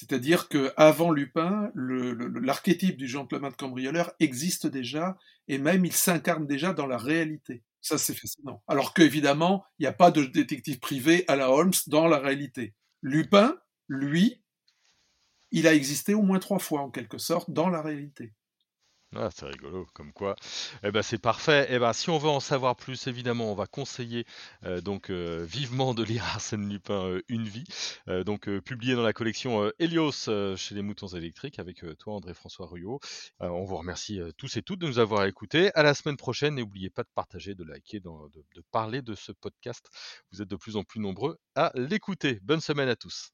C'est-à-dire 0.00 0.48
que 0.48 0.72
avant 0.78 1.10
Lupin, 1.10 1.70
l'archétype 1.74 2.96
du 2.96 3.06
gentleman 3.06 3.52
cambrioleur 3.52 4.14
existe 4.18 4.66
déjà 4.66 5.18
et 5.46 5.58
même 5.58 5.84
il 5.84 5.92
s'incarne 5.92 6.46
déjà 6.46 6.72
dans 6.72 6.86
la 6.86 6.96
réalité. 6.96 7.62
Ça, 7.82 7.98
c'est 7.98 8.14
fascinant. 8.14 8.62
Alors 8.66 8.94
qu'évidemment, 8.94 9.62
il 9.78 9.82
n'y 9.82 9.88
a 9.88 9.92
pas 9.92 10.10
de 10.10 10.24
détective 10.24 10.78
privé 10.78 11.26
à 11.28 11.36
la 11.36 11.50
Holmes 11.50 11.74
dans 11.86 12.06
la 12.06 12.18
réalité. 12.18 12.72
Lupin, 13.02 13.58
lui, 13.88 14.42
il 15.50 15.66
a 15.66 15.74
existé 15.74 16.14
au 16.14 16.22
moins 16.22 16.38
trois 16.38 16.60
fois 16.60 16.80
en 16.80 16.90
quelque 16.90 17.18
sorte 17.18 17.50
dans 17.50 17.68
la 17.68 17.82
réalité. 17.82 18.32
Ah, 19.16 19.28
c'est 19.34 19.46
rigolo, 19.46 19.88
comme 19.92 20.12
quoi. 20.12 20.36
Eh 20.84 20.92
ben, 20.92 21.02
c'est 21.02 21.18
parfait. 21.18 21.66
Eh 21.68 21.80
ben, 21.80 21.92
si 21.92 22.10
on 22.10 22.18
veut 22.18 22.28
en 22.28 22.38
savoir 22.38 22.76
plus, 22.76 23.08
évidemment, 23.08 23.50
on 23.50 23.56
va 23.56 23.66
conseiller 23.66 24.24
euh, 24.64 24.80
donc 24.80 25.10
euh, 25.10 25.44
vivement 25.44 25.94
de 25.94 26.04
lire 26.04 26.22
Arsène 26.24 26.68
Lupin, 26.68 27.06
euh, 27.06 27.22
Une 27.28 27.48
vie, 27.48 27.64
donc 28.24 28.48
publié 28.60 28.94
dans 28.94 29.02
la 29.02 29.12
collection 29.12 29.70
Helios 29.78 30.28
chez 30.56 30.74
les 30.74 30.82
Moutons 30.82 31.08
électriques 31.08 31.58
avec 31.58 31.84
toi, 31.98 32.14
André-François 32.14 32.66
Ruyot. 32.66 33.00
on 33.40 33.64
vous 33.64 33.76
remercie 33.76 34.20
tous 34.36 34.56
et 34.56 34.62
toutes 34.62 34.80
de 34.80 34.86
nous 34.86 34.98
avoir 34.98 35.24
écoutés. 35.26 35.70
À 35.74 35.82
la 35.82 35.94
semaine 35.94 36.16
prochaine. 36.16 36.54
N'oubliez 36.54 36.90
pas 36.90 37.02
de 37.02 37.08
partager, 37.14 37.54
de 37.54 37.64
liker, 37.64 38.00
de 38.00 38.62
parler 38.70 39.02
de 39.02 39.14
ce 39.14 39.32
podcast. 39.32 39.88
Vous 40.32 40.42
êtes 40.42 40.48
de 40.48 40.56
plus 40.56 40.76
en 40.76 40.84
plus 40.84 41.00
nombreux 41.00 41.38
à 41.54 41.72
l'écouter. 41.74 42.38
Bonne 42.42 42.60
semaine 42.60 42.88
à 42.88 42.96
tous. 42.96 43.32